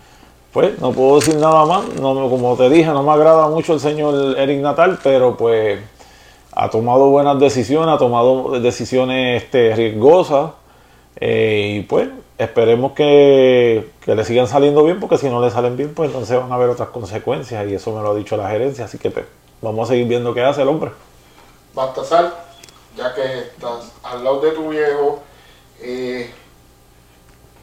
pues 0.57 0.81
no 0.81 0.91
puedo 0.91 1.17
decir 1.17 1.37
nada 1.37 1.67
más. 1.67 1.87
No, 2.01 2.15
como 2.31 2.57
te 2.57 2.71
dije, 2.71 2.87
no 2.87 3.03
me 3.03 3.13
agrada 3.13 3.47
mucho 3.49 3.75
el 3.75 3.81
señor 3.81 4.39
Eric 4.39 4.63
Natal, 4.63 4.99
pero 5.03 5.37
pues 5.37 5.79
ha 6.51 6.71
tomado 6.71 7.11
buenas 7.11 7.39
decisiones, 7.39 7.95
ha 7.95 7.99
tomado 7.99 8.59
decisiones 8.59 9.43
este, 9.43 9.75
riesgosas. 9.75 10.53
Eh, 11.21 11.75
y 11.75 11.81
pues 11.83 12.09
esperemos 12.39 12.93
que, 12.93 13.91
le 14.07 14.25
sigan 14.25 14.49
saliendo 14.49 14.83
bien, 14.83 14.99
porque 14.99 15.19
si 15.19 15.29
no 15.29 15.45
le 15.45 15.51
salen 15.51 15.77
bien, 15.77 15.93
pues 15.93 16.09
entonces 16.09 16.41
van 16.41 16.51
a 16.51 16.55
haber 16.55 16.71
otras 16.71 16.89
consecuencias. 16.89 17.69
Y 17.69 17.75
eso 17.75 17.95
me 17.95 18.01
lo 18.01 18.13
ha 18.13 18.15
dicho 18.15 18.39
la 18.39 18.49
gerencia. 18.49 18.87
Así 18.87 18.97
que 18.97 19.11
pues, 19.11 19.27
vamos 19.61 19.91
a 19.91 19.93
seguir 19.93 20.09
viendo 20.09 20.33
qué 20.33 20.43
hace 20.43 20.63
el 20.63 20.69
hombre. 20.69 20.91
Baltasar, 21.75 22.33
ya 22.97 23.15
que 23.15 23.41
estás 23.41 23.93
al 24.03 24.25
lado 24.25 24.41
de 24.41 24.53
tu 24.53 24.71
viejo, 24.71 25.21
eh, 25.83 26.31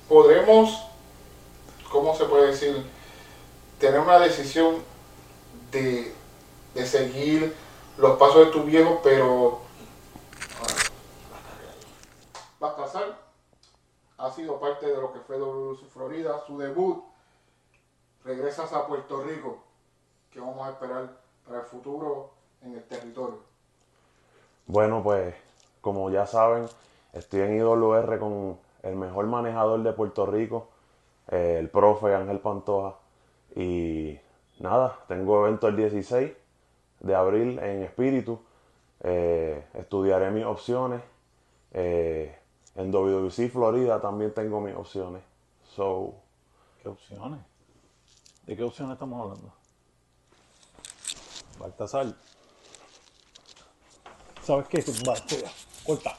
podremos 0.07 0.92
¿cómo 1.93 2.15
se 2.15 2.25
puede 2.25 2.47
decir? 2.47 2.85
Tener 3.79 3.99
una 3.99 4.19
decisión 4.19 4.83
de, 5.71 6.13
seguir 6.85 7.55
los 7.97 8.17
pasos 8.17 8.47
de 8.47 8.51
tu 8.51 8.63
viejo, 8.63 8.99
pero 9.03 9.61
pasar. 12.59 13.21
Ha 14.17 14.31
sido 14.31 14.59
parte 14.59 14.87
de 14.87 14.97
lo 14.97 15.13
que 15.13 15.19
fue 15.19 15.37
WC 15.37 15.85
Florida, 15.85 16.41
su 16.47 16.57
debut. 16.57 17.03
Regresas 18.23 18.71
a 18.73 18.87
Puerto 18.87 19.21
Rico. 19.21 19.57
¿Qué 20.31 20.39
vamos 20.39 20.65
a 20.65 20.71
esperar 20.71 21.09
para 21.45 21.59
el 21.59 21.65
futuro 21.65 22.31
en 22.61 22.73
el 22.73 22.83
territorio? 22.85 23.39
Bueno, 24.65 25.03
pues 25.03 25.35
como 25.81 26.09
ya 26.09 26.25
saben, 26.25 26.67
estoy 27.11 27.41
en 27.41 27.57
IWR 27.57 28.17
con 28.17 28.57
el 28.81 28.95
mejor 28.95 29.27
manejador 29.27 29.83
de 29.83 29.91
Puerto 29.91 30.25
Rico, 30.25 30.69
eh, 31.29 31.57
el 31.59 31.69
profe 31.69 32.13
Ángel 32.15 32.39
Pantoja. 32.39 32.95
Y 33.55 34.17
nada, 34.59 34.99
tengo 35.07 35.45
evento 35.45 35.67
el 35.67 35.75
16 35.75 36.31
de 36.99 37.15
abril 37.15 37.59
en 37.59 37.83
Espíritu. 37.83 38.39
Eh, 39.01 39.65
estudiaré 39.73 40.31
mis 40.31 40.45
opciones. 40.45 41.01
Eh, 41.71 42.35
en 42.75 42.91
WWC 42.91 43.51
Florida 43.51 44.01
también 44.01 44.33
tengo 44.33 44.59
mis 44.61 44.75
opciones. 44.75 45.21
So, 45.75 46.15
¿Qué 46.81 46.89
opciones? 46.89 47.39
¿De 48.45 48.57
qué 48.57 48.63
opciones 48.63 48.93
estamos 48.93 49.21
hablando? 49.21 49.53
Baltasar. 51.57 52.13
¿Sabes 54.41 54.67
qué? 54.67 54.83
Va, 55.07 55.15
corta. 55.85 56.17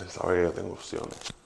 Él 0.00 0.10
sabe 0.10 0.36
que 0.36 0.42
yo 0.44 0.52
tengo 0.52 0.72
opciones. 0.74 1.37